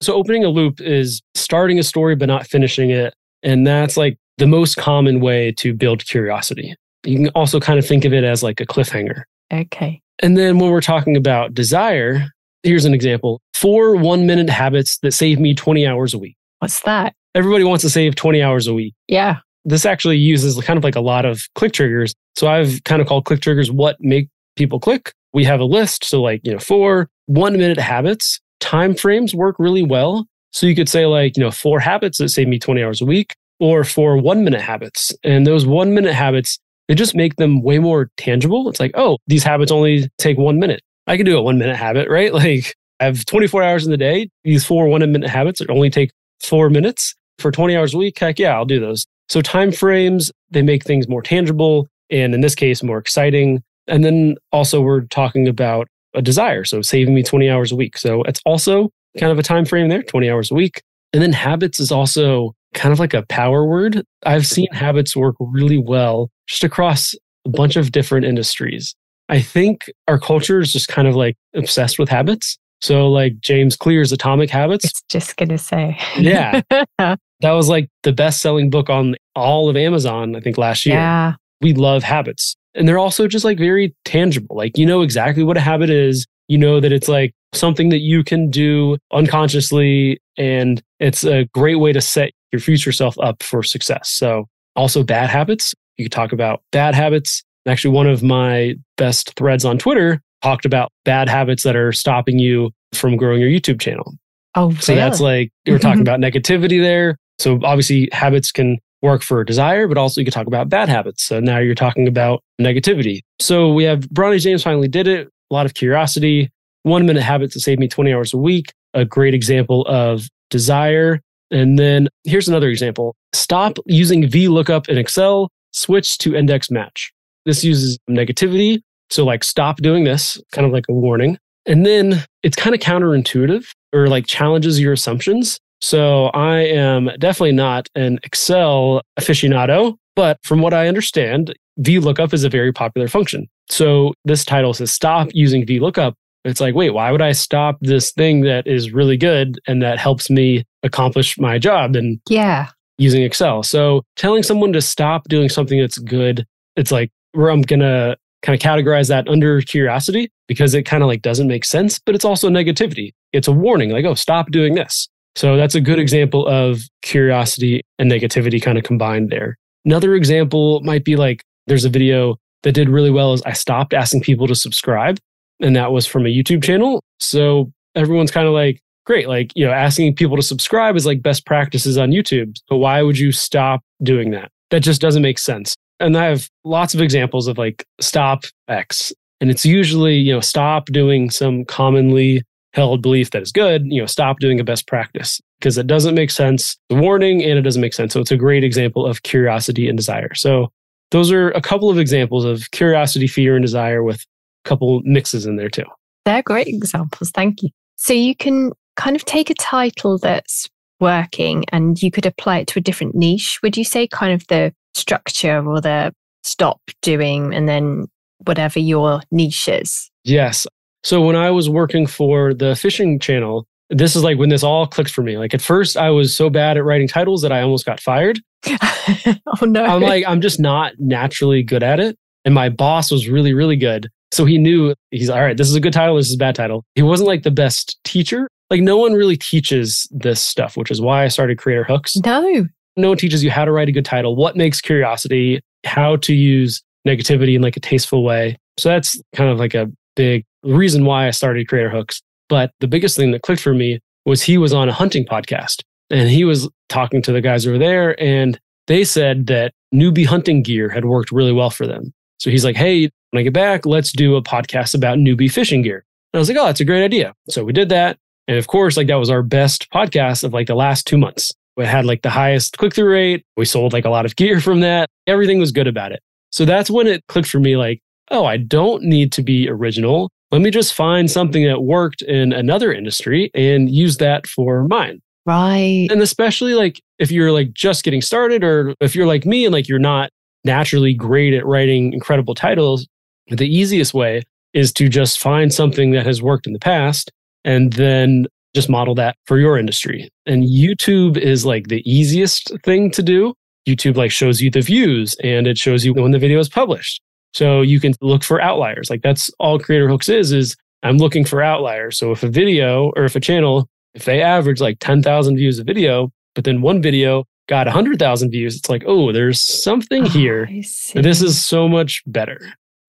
So 0.00 0.14
opening 0.14 0.44
a 0.44 0.48
loop 0.48 0.80
is 0.80 1.20
starting 1.34 1.78
a 1.78 1.82
story, 1.82 2.16
but 2.16 2.26
not 2.26 2.46
finishing 2.46 2.90
it. 2.90 3.14
And 3.42 3.66
that's 3.66 3.96
like 3.96 4.16
the 4.38 4.46
most 4.46 4.76
common 4.76 5.20
way 5.20 5.52
to 5.58 5.74
build 5.74 6.04
curiosity. 6.06 6.74
You 7.04 7.16
can 7.16 7.28
also 7.30 7.60
kind 7.60 7.78
of 7.78 7.86
think 7.86 8.04
of 8.04 8.12
it 8.12 8.24
as 8.24 8.42
like 8.42 8.60
a 8.60 8.66
cliffhanger. 8.66 9.22
Okay. 9.52 10.00
And 10.20 10.36
then 10.36 10.58
when 10.58 10.70
we're 10.70 10.80
talking 10.80 11.16
about 11.16 11.54
desire, 11.54 12.26
here's 12.62 12.84
an 12.84 12.94
example 12.94 13.40
four 13.54 13.96
one 13.96 14.26
minute 14.26 14.50
habits 14.50 14.98
that 14.98 15.12
save 15.12 15.38
me 15.38 15.54
20 15.54 15.86
hours 15.86 16.14
a 16.14 16.18
week. 16.18 16.36
What's 16.58 16.80
that? 16.82 17.14
Everybody 17.34 17.64
wants 17.64 17.82
to 17.82 17.90
save 17.90 18.14
20 18.16 18.42
hours 18.42 18.66
a 18.66 18.74
week. 18.74 18.94
Yeah. 19.08 19.38
This 19.64 19.84
actually 19.84 20.16
uses 20.16 20.58
kind 20.64 20.78
of 20.78 20.84
like 20.84 20.96
a 20.96 21.00
lot 21.00 21.24
of 21.24 21.42
click 21.54 21.72
triggers. 21.72 22.14
So 22.34 22.48
I've 22.48 22.82
kind 22.84 23.02
of 23.02 23.08
called 23.08 23.24
click 23.24 23.40
triggers 23.40 23.70
what 23.70 23.96
make 24.00 24.28
people 24.56 24.80
click. 24.80 25.12
We 25.32 25.44
have 25.44 25.60
a 25.60 25.64
list. 25.64 26.04
So, 26.04 26.22
like, 26.22 26.40
you 26.44 26.52
know, 26.52 26.58
four 26.58 27.08
one 27.26 27.54
minute 27.54 27.78
habits, 27.78 28.40
time 28.60 28.94
frames 28.94 29.34
work 29.34 29.56
really 29.58 29.82
well. 29.82 30.26
So 30.52 30.66
you 30.66 30.74
could 30.74 30.88
say, 30.88 31.04
like, 31.04 31.36
you 31.36 31.42
know, 31.42 31.50
four 31.50 31.80
habits 31.80 32.18
that 32.18 32.30
save 32.30 32.48
me 32.48 32.58
20 32.58 32.82
hours 32.82 33.02
a 33.02 33.04
week 33.04 33.34
or 33.60 33.84
for 33.84 34.16
one 34.16 34.44
minute 34.44 34.60
habits. 34.60 35.12
And 35.24 35.46
those 35.46 35.66
one 35.66 35.94
minute 35.94 36.14
habits, 36.14 36.58
they 36.88 36.94
just 36.94 37.14
make 37.14 37.36
them 37.36 37.62
way 37.62 37.78
more 37.78 38.10
tangible. 38.16 38.68
It's 38.68 38.80
like, 38.80 38.92
oh, 38.94 39.18
these 39.26 39.44
habits 39.44 39.72
only 39.72 40.08
take 40.18 40.38
one 40.38 40.58
minute. 40.58 40.80
I 41.06 41.16
can 41.16 41.26
do 41.26 41.38
a 41.38 41.42
one 41.42 41.58
minute 41.58 41.76
habit, 41.76 42.08
right? 42.10 42.32
Like 42.32 42.74
I 43.00 43.04
have 43.04 43.24
24 43.26 43.62
hours 43.62 43.84
in 43.84 43.90
the 43.90 43.96
day. 43.96 44.28
These 44.44 44.64
four 44.64 44.88
one 44.88 45.00
minute 45.00 45.28
habits 45.28 45.60
only 45.68 45.90
take 45.90 46.10
four 46.42 46.70
minutes 46.70 47.14
for 47.38 47.50
20 47.50 47.76
hours 47.76 47.94
a 47.94 47.98
week. 47.98 48.18
Heck 48.18 48.38
yeah, 48.38 48.54
I'll 48.54 48.64
do 48.64 48.80
those. 48.80 49.06
So 49.28 49.40
time 49.40 49.72
frames, 49.72 50.30
they 50.50 50.62
make 50.62 50.84
things 50.84 51.08
more 51.08 51.22
tangible 51.22 51.88
and 52.10 52.34
in 52.34 52.40
this 52.40 52.54
case, 52.54 52.82
more 52.82 52.98
exciting. 52.98 53.62
And 53.88 54.04
then 54.04 54.36
also 54.52 54.80
we're 54.80 55.02
talking 55.02 55.48
about 55.48 55.88
a 56.14 56.22
desire. 56.22 56.64
So 56.64 56.82
saving 56.82 57.14
me 57.14 57.22
20 57.22 57.50
hours 57.50 57.72
a 57.72 57.76
week. 57.76 57.98
So 57.98 58.22
it's 58.22 58.40
also 58.46 58.90
kind 59.18 59.32
of 59.32 59.38
a 59.38 59.42
time 59.42 59.64
frame 59.64 59.88
there, 59.88 60.02
20 60.02 60.30
hours 60.30 60.50
a 60.50 60.54
week. 60.54 60.82
And 61.12 61.22
then 61.22 61.32
habits 61.32 61.80
is 61.80 61.92
also 61.92 62.54
kind 62.76 62.92
of 62.92 63.00
like 63.00 63.14
a 63.14 63.24
power 63.28 63.66
word. 63.66 64.04
I've 64.24 64.46
seen 64.46 64.68
habits 64.70 65.16
work 65.16 65.34
really 65.40 65.78
well 65.78 66.30
just 66.46 66.62
across 66.62 67.14
a 67.44 67.50
bunch 67.50 67.74
of 67.76 67.90
different 67.90 68.26
industries. 68.26 68.94
I 69.28 69.40
think 69.40 69.90
our 70.06 70.20
culture 70.20 70.60
is 70.60 70.72
just 70.72 70.86
kind 70.86 71.08
of 71.08 71.16
like 71.16 71.36
obsessed 71.54 71.98
with 71.98 72.08
habits. 72.08 72.56
So, 72.82 73.08
like 73.08 73.40
James 73.40 73.74
Clear's 73.74 74.12
Atomic 74.12 74.50
Habits. 74.50 74.84
It's 74.84 75.02
just 75.08 75.36
going 75.36 75.48
to 75.48 75.58
say. 75.58 75.98
yeah. 76.18 76.60
That 77.40 77.52
was 77.52 77.68
like 77.68 77.90
the 78.02 78.14
best 78.14 78.40
selling 78.40 78.70
book 78.70 78.88
on 78.88 79.14
all 79.34 79.68
of 79.68 79.76
Amazon, 79.76 80.34
I 80.34 80.40
think, 80.40 80.56
last 80.56 80.86
year. 80.86 80.96
Yeah. 80.96 81.34
We 81.60 81.74
love 81.74 82.02
habits. 82.02 82.56
And 82.74 82.88
they're 82.88 82.98
also 82.98 83.28
just 83.28 83.44
like 83.44 83.58
very 83.58 83.94
tangible. 84.06 84.56
Like, 84.56 84.78
you 84.78 84.86
know 84.86 85.02
exactly 85.02 85.42
what 85.42 85.58
a 85.58 85.60
habit 85.60 85.90
is. 85.90 86.26
You 86.48 86.56
know 86.56 86.80
that 86.80 86.92
it's 86.92 87.08
like 87.08 87.34
something 87.52 87.90
that 87.90 88.00
you 88.00 88.24
can 88.24 88.50
do 88.50 88.96
unconsciously. 89.12 90.18
And 90.38 90.82
it's 90.98 91.24
a 91.24 91.44
great 91.52 91.74
way 91.76 91.92
to 91.92 92.00
set 92.00 92.30
your 92.52 92.60
future 92.60 92.92
self 92.92 93.18
up 93.18 93.42
for 93.42 93.62
success. 93.62 94.10
So, 94.10 94.48
also 94.74 95.02
bad 95.02 95.30
habits. 95.30 95.74
You 95.96 96.04
could 96.04 96.12
talk 96.12 96.32
about 96.32 96.62
bad 96.72 96.94
habits. 96.94 97.42
Actually, 97.66 97.94
one 97.94 98.06
of 98.06 98.22
my 98.22 98.74
best 98.96 99.34
threads 99.36 99.64
on 99.64 99.78
Twitter 99.78 100.20
talked 100.42 100.64
about 100.64 100.92
bad 101.04 101.28
habits 101.28 101.62
that 101.64 101.74
are 101.76 101.92
stopping 101.92 102.38
you 102.38 102.70
from 102.94 103.16
growing 103.16 103.40
your 103.40 103.50
YouTube 103.50 103.80
channel. 103.80 104.14
Oh, 104.54 104.72
so 104.74 104.92
really? 104.92 105.04
that's 105.04 105.20
like 105.20 105.50
we're 105.66 105.78
talking 105.78 106.02
mm-hmm. 106.04 106.18
about 106.18 106.20
negativity 106.20 106.80
there. 106.80 107.18
So 107.38 107.60
obviously 107.62 108.08
habits 108.12 108.52
can 108.52 108.78
work 109.02 109.22
for 109.22 109.44
desire, 109.44 109.86
but 109.86 109.98
also 109.98 110.20
you 110.20 110.24
can 110.24 110.32
talk 110.32 110.46
about 110.46 110.68
bad 110.68 110.88
habits. 110.88 111.24
So 111.24 111.40
now 111.40 111.58
you're 111.58 111.74
talking 111.74 112.08
about 112.08 112.42
negativity. 112.60 113.20
So 113.40 113.72
we 113.72 113.84
have 113.84 114.00
Bronny 114.08 114.40
James 114.40 114.62
finally 114.62 114.88
did 114.88 115.06
it. 115.06 115.28
A 115.50 115.54
lot 115.54 115.66
of 115.66 115.74
curiosity. 115.74 116.50
One 116.82 117.04
minute 117.04 117.22
habits 117.22 117.52
to 117.54 117.60
save 117.60 117.78
me 117.78 117.88
20 117.88 118.12
hours 118.12 118.32
a 118.32 118.38
week. 118.38 118.72
A 118.94 119.04
great 119.04 119.34
example 119.34 119.84
of 119.86 120.28
desire. 120.50 121.20
And 121.50 121.78
then 121.78 122.08
here's 122.24 122.48
another 122.48 122.68
example. 122.68 123.14
Stop 123.32 123.78
using 123.86 124.24
VLOOKUP 124.24 124.88
in 124.88 124.98
Excel, 124.98 125.50
switch 125.72 126.18
to 126.18 126.34
index 126.34 126.70
match. 126.70 127.12
This 127.44 127.62
uses 127.62 127.98
negativity. 128.10 128.80
So 129.10 129.24
like 129.24 129.44
stop 129.44 129.76
doing 129.78 130.04
this, 130.04 130.40
kind 130.52 130.66
of 130.66 130.72
like 130.72 130.84
a 130.88 130.92
warning. 130.92 131.38
And 131.66 131.86
then 131.86 132.24
it's 132.42 132.56
kind 132.56 132.74
of 132.74 132.80
counterintuitive 132.80 133.66
or 133.92 134.08
like 134.08 134.26
challenges 134.26 134.80
your 134.80 134.92
assumptions. 134.92 135.60
So 135.80 136.26
I 136.26 136.58
am 136.60 137.10
definitely 137.18 137.52
not 137.52 137.88
an 137.94 138.18
Excel 138.24 139.02
aficionado, 139.18 139.96
but 140.14 140.38
from 140.42 140.62
what 140.62 140.74
I 140.74 140.88
understand, 140.88 141.54
VLOOKUP 141.80 142.32
is 142.32 142.44
a 142.44 142.48
very 142.48 142.72
popular 142.72 143.08
function. 143.08 143.48
So 143.68 144.14
this 144.24 144.44
title 144.44 144.74
says 144.74 144.90
stop 144.92 145.28
using 145.32 145.66
VLOOKUP. 145.66 146.14
It's 146.46 146.60
like, 146.60 146.74
wait, 146.74 146.90
why 146.90 147.10
would 147.10 147.22
I 147.22 147.32
stop 147.32 147.76
this 147.80 148.12
thing 148.12 148.42
that 148.42 148.66
is 148.66 148.92
really 148.92 149.16
good 149.16 149.58
and 149.66 149.82
that 149.82 149.98
helps 149.98 150.30
me 150.30 150.64
accomplish 150.82 151.38
my 151.38 151.58
job 151.58 151.96
and 151.96 152.20
yeah. 152.28 152.68
using 152.98 153.22
Excel? 153.22 153.62
So 153.62 154.02
telling 154.14 154.42
someone 154.42 154.72
to 154.72 154.80
stop 154.80 155.28
doing 155.28 155.48
something 155.48 155.80
that's 155.80 155.98
good, 155.98 156.46
it's 156.76 156.92
like 156.92 157.10
where 157.32 157.50
I'm 157.50 157.62
gonna 157.62 158.16
kind 158.42 158.54
of 158.54 158.64
categorize 158.64 159.08
that 159.08 159.26
under 159.28 159.60
curiosity 159.60 160.30
because 160.46 160.72
it 160.72 160.84
kind 160.84 161.02
of 161.02 161.08
like 161.08 161.22
doesn't 161.22 161.48
make 161.48 161.64
sense, 161.64 161.98
but 161.98 162.14
it's 162.14 162.24
also 162.24 162.48
negativity. 162.48 163.12
It's 163.32 163.48
a 163.48 163.52
warning, 163.52 163.90
like, 163.90 164.04
oh, 164.04 164.14
stop 164.14 164.52
doing 164.52 164.74
this. 164.76 165.08
So 165.34 165.56
that's 165.56 165.74
a 165.74 165.80
good 165.80 165.98
example 165.98 166.46
of 166.46 166.80
curiosity 167.02 167.82
and 167.98 168.10
negativity 168.10 168.62
kind 168.62 168.78
of 168.78 168.84
combined 168.84 169.30
there. 169.30 169.58
Another 169.84 170.14
example 170.14 170.80
might 170.82 171.04
be 171.04 171.16
like 171.16 171.42
there's 171.66 171.84
a 171.84 171.90
video 171.90 172.36
that 172.62 172.72
did 172.72 172.88
really 172.88 173.10
well 173.10 173.32
is 173.32 173.42
I 173.42 173.52
stopped 173.52 173.92
asking 173.92 174.22
people 174.22 174.46
to 174.46 174.54
subscribe 174.54 175.18
and 175.60 175.76
that 175.76 175.92
was 175.92 176.06
from 176.06 176.26
a 176.26 176.28
YouTube 176.28 176.62
channel. 176.62 177.02
So 177.18 177.72
everyone's 177.94 178.30
kind 178.30 178.46
of 178.46 178.52
like, 178.52 178.80
great, 179.06 179.28
like, 179.28 179.52
you 179.54 179.64
know, 179.64 179.72
asking 179.72 180.14
people 180.14 180.36
to 180.36 180.42
subscribe 180.42 180.96
is 180.96 181.06
like 181.06 181.22
best 181.22 181.46
practices 181.46 181.96
on 181.96 182.10
YouTube. 182.10 182.56
So 182.68 182.76
why 182.76 183.02
would 183.02 183.18
you 183.18 183.32
stop 183.32 183.80
doing 184.02 184.32
that? 184.32 184.50
That 184.70 184.80
just 184.80 185.00
doesn't 185.00 185.22
make 185.22 185.38
sense. 185.38 185.74
And 186.00 186.16
I 186.16 186.24
have 186.26 186.50
lots 186.64 186.92
of 186.92 187.00
examples 187.00 187.46
of 187.46 187.56
like 187.56 187.84
stop 188.00 188.44
X. 188.68 189.12
And 189.40 189.50
it's 189.50 189.64
usually, 189.64 190.16
you 190.16 190.32
know, 190.32 190.40
stop 190.40 190.86
doing 190.86 191.30
some 191.30 191.64
commonly 191.64 192.42
held 192.72 193.00
belief 193.00 193.30
that 193.30 193.42
is 193.42 193.52
good, 193.52 193.86
you 193.86 194.00
know, 194.00 194.06
stop 194.06 194.38
doing 194.38 194.60
a 194.60 194.64
best 194.64 194.86
practice 194.86 195.40
because 195.58 195.78
it 195.78 195.86
doesn't 195.86 196.14
make 196.14 196.30
sense. 196.30 196.76
The 196.90 196.96
warning 196.96 197.42
and 197.42 197.58
it 197.58 197.62
doesn't 197.62 197.80
make 197.80 197.94
sense. 197.94 198.12
So 198.12 198.20
it's 198.20 198.30
a 198.30 198.36
great 198.36 198.64
example 198.64 199.06
of 199.06 199.22
curiosity 199.22 199.88
and 199.88 199.96
desire. 199.96 200.34
So 200.34 200.70
those 201.10 201.30
are 201.30 201.50
a 201.52 201.62
couple 201.62 201.88
of 201.88 201.98
examples 201.98 202.44
of 202.44 202.70
curiosity, 202.72 203.26
fear, 203.26 203.56
and 203.56 203.64
desire 203.64 204.02
with 204.02 204.26
couple 204.66 205.00
mixes 205.04 205.46
in 205.46 205.56
there 205.56 205.70
too. 205.70 205.84
They're 206.24 206.42
great 206.42 206.66
examples. 206.66 207.30
Thank 207.30 207.62
you. 207.62 207.70
So 207.96 208.12
you 208.12 208.34
can 208.36 208.72
kind 208.96 209.16
of 209.16 209.24
take 209.24 209.50
a 209.50 209.54
title 209.54 210.18
that's 210.18 210.68
working 211.00 211.64
and 211.72 212.02
you 212.02 212.10
could 212.10 212.26
apply 212.26 212.58
it 212.58 212.66
to 212.68 212.78
a 212.78 212.82
different 212.82 213.14
niche. 213.14 213.60
Would 213.62 213.76
you 213.76 213.84
say 213.84 214.06
kind 214.06 214.32
of 214.32 214.46
the 214.48 214.72
structure 214.94 215.66
or 215.66 215.80
the 215.80 216.12
stop 216.42 216.80
doing 217.02 217.54
and 217.54 217.68
then 217.68 218.06
whatever 218.44 218.78
your 218.78 219.20
niche 219.30 219.68
is? 219.68 220.10
Yes. 220.24 220.66
So 221.04 221.22
when 221.22 221.36
I 221.36 221.50
was 221.50 221.70
working 221.70 222.06
for 222.06 222.52
the 222.52 222.74
fishing 222.74 223.18
channel, 223.18 223.66
this 223.90 224.16
is 224.16 224.24
like 224.24 224.38
when 224.38 224.48
this 224.48 224.64
all 224.64 224.86
clicked 224.86 225.10
for 225.10 225.22
me. 225.22 225.38
Like 225.38 225.54
at 225.54 225.62
first, 225.62 225.96
I 225.96 226.10
was 226.10 226.34
so 226.34 226.50
bad 226.50 226.76
at 226.76 226.84
writing 226.84 227.06
titles 227.06 227.42
that 227.42 227.52
I 227.52 227.62
almost 227.62 227.86
got 227.86 228.00
fired. 228.00 228.40
oh 228.66 229.64
no. 229.64 229.84
I'm 229.84 230.02
like, 230.02 230.24
I'm 230.26 230.40
just 230.40 230.58
not 230.58 230.94
naturally 230.98 231.62
good 231.62 231.82
at 231.82 232.00
it. 232.00 232.18
And 232.44 232.54
my 232.54 232.68
boss 232.68 233.10
was 233.10 233.28
really, 233.28 233.54
really 233.54 233.76
good. 233.76 234.08
So 234.36 234.44
he 234.44 234.58
knew 234.58 234.94
he's 235.12 235.30
all 235.30 235.40
right, 235.40 235.56
this 235.56 235.66
is 235.66 235.74
a 235.74 235.80
good 235.80 235.94
title, 235.94 236.16
this 236.16 236.28
is 236.28 236.34
a 236.34 236.38
bad 236.38 236.54
title. 236.54 236.84
He 236.94 237.00
wasn't 237.00 237.26
like 237.26 237.42
the 237.42 237.50
best 237.50 237.98
teacher. 238.04 238.50
Like 238.68 238.82
no 238.82 238.98
one 238.98 239.14
really 239.14 239.38
teaches 239.38 240.06
this 240.10 240.42
stuff, 240.42 240.76
which 240.76 240.90
is 240.90 241.00
why 241.00 241.24
I 241.24 241.28
started 241.28 241.56
Creator 241.56 241.84
Hooks. 241.84 242.16
No. 242.16 242.66
No 242.98 243.08
one 243.08 243.16
teaches 243.16 243.42
you 243.42 243.50
how 243.50 243.64
to 243.64 243.72
write 243.72 243.88
a 243.88 243.92
good 243.92 244.04
title, 244.04 244.36
what 244.36 244.54
makes 244.54 244.82
curiosity, 244.82 245.62
how 245.86 246.16
to 246.16 246.34
use 246.34 246.82
negativity 247.08 247.56
in 247.56 247.62
like 247.62 247.78
a 247.78 247.80
tasteful 247.80 248.24
way. 248.24 248.58
So 248.78 248.90
that's 248.90 249.18
kind 249.34 249.48
of 249.48 249.58
like 249.58 249.72
a 249.72 249.90
big 250.16 250.44
reason 250.64 251.06
why 251.06 251.28
I 251.28 251.30
started 251.30 251.66
Creator 251.66 251.88
Hooks. 251.88 252.20
But 252.50 252.72
the 252.80 252.88
biggest 252.88 253.16
thing 253.16 253.30
that 253.30 253.40
clicked 253.40 253.62
for 253.62 253.72
me 253.72 254.00
was 254.26 254.42
he 254.42 254.58
was 254.58 254.74
on 254.74 254.90
a 254.90 254.92
hunting 254.92 255.24
podcast 255.24 255.80
and 256.10 256.28
he 256.28 256.44
was 256.44 256.68
talking 256.90 257.22
to 257.22 257.32
the 257.32 257.40
guys 257.40 257.66
over 257.66 257.78
there 257.78 258.20
and 258.22 258.60
they 258.86 259.02
said 259.02 259.46
that 259.46 259.72
newbie 259.94 260.26
hunting 260.26 260.62
gear 260.62 260.90
had 260.90 261.06
worked 261.06 261.32
really 261.32 261.52
well 261.52 261.70
for 261.70 261.86
them. 261.86 262.12
So 262.38 262.50
he's 262.50 262.66
like, 262.66 262.76
Hey, 262.76 263.08
when 263.36 263.42
I 263.42 263.44
get 263.44 263.52
back, 263.52 263.84
let's 263.84 264.12
do 264.12 264.34
a 264.34 264.42
podcast 264.42 264.94
about 264.94 265.18
newbie 265.18 265.52
fishing 265.52 265.82
gear. 265.82 266.06
And 266.32 266.38
I 266.38 266.40
was 266.40 266.48
like, 266.48 266.56
Oh, 266.56 266.64
that's 266.64 266.80
a 266.80 266.86
great 266.86 267.04
idea. 267.04 267.34
So 267.50 267.64
we 267.64 267.74
did 267.74 267.90
that. 267.90 268.16
And 268.48 268.56
of 268.56 268.66
course, 268.66 268.96
like 268.96 269.08
that 269.08 269.16
was 269.16 269.28
our 269.28 269.42
best 269.42 269.90
podcast 269.90 270.42
of 270.42 270.54
like 270.54 270.68
the 270.68 270.74
last 270.74 271.06
two 271.06 271.18
months. 271.18 271.52
We 271.76 271.84
had 271.84 272.06
like 272.06 272.22
the 272.22 272.30
highest 272.30 272.78
click 272.78 272.94
through 272.94 273.10
rate. 273.12 273.44
We 273.58 273.66
sold 273.66 273.92
like 273.92 274.06
a 274.06 274.10
lot 274.10 274.24
of 274.24 274.36
gear 274.36 274.58
from 274.58 274.80
that. 274.80 275.10
Everything 275.26 275.58
was 275.58 275.70
good 275.70 275.86
about 275.86 276.12
it. 276.12 276.22
So 276.50 276.64
that's 276.64 276.88
when 276.88 277.06
it 277.06 277.26
clicked 277.28 277.50
for 277.50 277.60
me 277.60 277.76
like, 277.76 278.00
oh, 278.30 278.46
I 278.46 278.56
don't 278.56 279.02
need 279.02 279.32
to 279.32 279.42
be 279.42 279.68
original. 279.68 280.30
Let 280.50 280.62
me 280.62 280.70
just 280.70 280.94
find 280.94 281.30
something 281.30 281.66
that 281.66 281.82
worked 281.82 282.22
in 282.22 282.54
another 282.54 282.90
industry 282.90 283.50
and 283.52 283.90
use 283.90 284.16
that 284.16 284.46
for 284.46 284.84
mine. 284.84 285.20
Right. 285.44 286.08
And 286.10 286.22
especially 286.22 286.72
like 286.72 287.02
if 287.18 287.30
you're 287.30 287.52
like 287.52 287.74
just 287.74 288.02
getting 288.02 288.22
started 288.22 288.64
or 288.64 288.94
if 289.00 289.14
you're 289.14 289.26
like 289.26 289.44
me 289.44 289.66
and 289.66 289.74
like 289.74 289.88
you're 289.88 289.98
not 289.98 290.30
naturally 290.66 291.14
great 291.14 291.54
at 291.54 291.64
writing 291.64 292.12
incredible 292.12 292.54
titles, 292.54 293.08
the 293.48 293.68
easiest 293.68 294.14
way 294.14 294.42
is 294.72 294.92
to 294.92 295.08
just 295.08 295.40
find 295.40 295.72
something 295.72 296.10
that 296.12 296.26
has 296.26 296.42
worked 296.42 296.66
in 296.66 296.72
the 296.72 296.78
past 296.78 297.30
and 297.64 297.92
then 297.94 298.46
just 298.74 298.88
model 298.88 299.14
that 299.14 299.36
for 299.46 299.58
your 299.58 299.78
industry. 299.78 300.28
And 300.44 300.64
YouTube 300.64 301.36
is 301.38 301.64
like 301.64 301.88
the 301.88 302.02
easiest 302.10 302.72
thing 302.82 303.10
to 303.12 303.22
do. 303.22 303.54
YouTube 303.88 304.16
like 304.16 304.30
shows 304.30 304.60
you 304.60 304.70
the 304.70 304.80
views 304.80 305.34
and 305.42 305.66
it 305.66 305.78
shows 305.78 306.04
you 306.04 306.12
when 306.12 306.32
the 306.32 306.38
video 306.38 306.58
is 306.58 306.68
published. 306.68 307.22
So 307.54 307.80
you 307.80 308.00
can 308.00 308.14
look 308.20 308.44
for 308.44 308.60
outliers. 308.60 309.08
Like 309.08 309.22
that's 309.22 309.50
all 309.58 309.78
Creator 309.78 310.08
Hooks 310.08 310.28
is, 310.28 310.52
is 310.52 310.76
I'm 311.02 311.16
looking 311.16 311.44
for 311.44 311.62
outliers. 311.62 312.18
So 312.18 312.32
if 312.32 312.42
a 312.42 312.48
video 312.48 313.12
or 313.16 313.24
if 313.24 313.36
a 313.36 313.40
channel, 313.40 313.88
if 314.14 314.24
they 314.24 314.42
average 314.42 314.80
like 314.80 314.98
10,000 315.00 315.56
views 315.56 315.78
a 315.78 315.84
video, 315.84 316.30
but 316.54 316.64
then 316.64 316.82
one 316.82 317.00
video 317.00 317.44
got 317.68 317.86
100,000 317.86 318.50
views, 318.50 318.76
it's 318.76 318.90
like, 318.90 319.04
oh, 319.06 319.32
there's 319.32 319.60
something 319.60 320.24
Oh, 320.24 320.28
here. 320.28 320.66
This 321.14 321.42
is 321.42 321.64
so 321.64 321.88
much 321.88 322.22
better. 322.26 322.60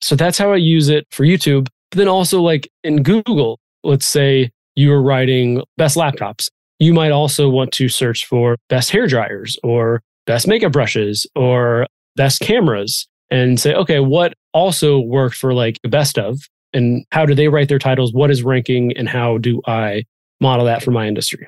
So 0.02 0.16
that's 0.16 0.38
how 0.38 0.52
I 0.52 0.58
use 0.58 0.90
it 0.90 1.06
for 1.12 1.26
YouTube. 1.26 1.68
But 1.92 1.98
then 1.98 2.08
also 2.08 2.42
like 2.42 2.70
in 2.84 3.04
Google, 3.04 3.60
let's 3.84 4.08
say 4.08 4.52
you 4.76 4.92
are 4.94 5.02
writing 5.02 5.64
best 5.78 5.98
laptops. 5.98 6.50
You 6.80 6.94
might 6.94 7.12
also 7.12 7.50
want 7.50 7.72
to 7.74 7.90
search 7.90 8.26
for 8.26 8.58
best 8.70 8.92
hair 8.92 9.08
dryers 9.08 9.58
or 9.64 10.02
best 10.26 10.48
makeup 10.48 10.72
brushes 10.72 11.26
or 11.36 11.88
best 12.16 12.42
cameras 12.42 13.08
and 13.32 13.60
say, 13.60 13.74
okay, 13.74 14.00
what 14.00 14.34
also 14.54 15.00
worked 15.00 15.36
for 15.36 15.54
like 15.54 15.80
the 15.82 15.90
best 15.90 16.20
of 16.20 16.40
and 16.74 17.06
how 17.12 17.26
do 17.26 17.34
they 17.34 17.48
write 17.48 17.70
their 17.70 17.80
titles? 17.80 18.14
What 18.14 18.30
is 18.30 18.44
ranking 18.44 18.96
and 18.96 19.10
how 19.10 19.38
do 19.38 19.62
I 19.66 20.04
model 20.40 20.66
that 20.66 20.84
for 20.84 20.92
my 20.92 21.08
industry? 21.08 21.48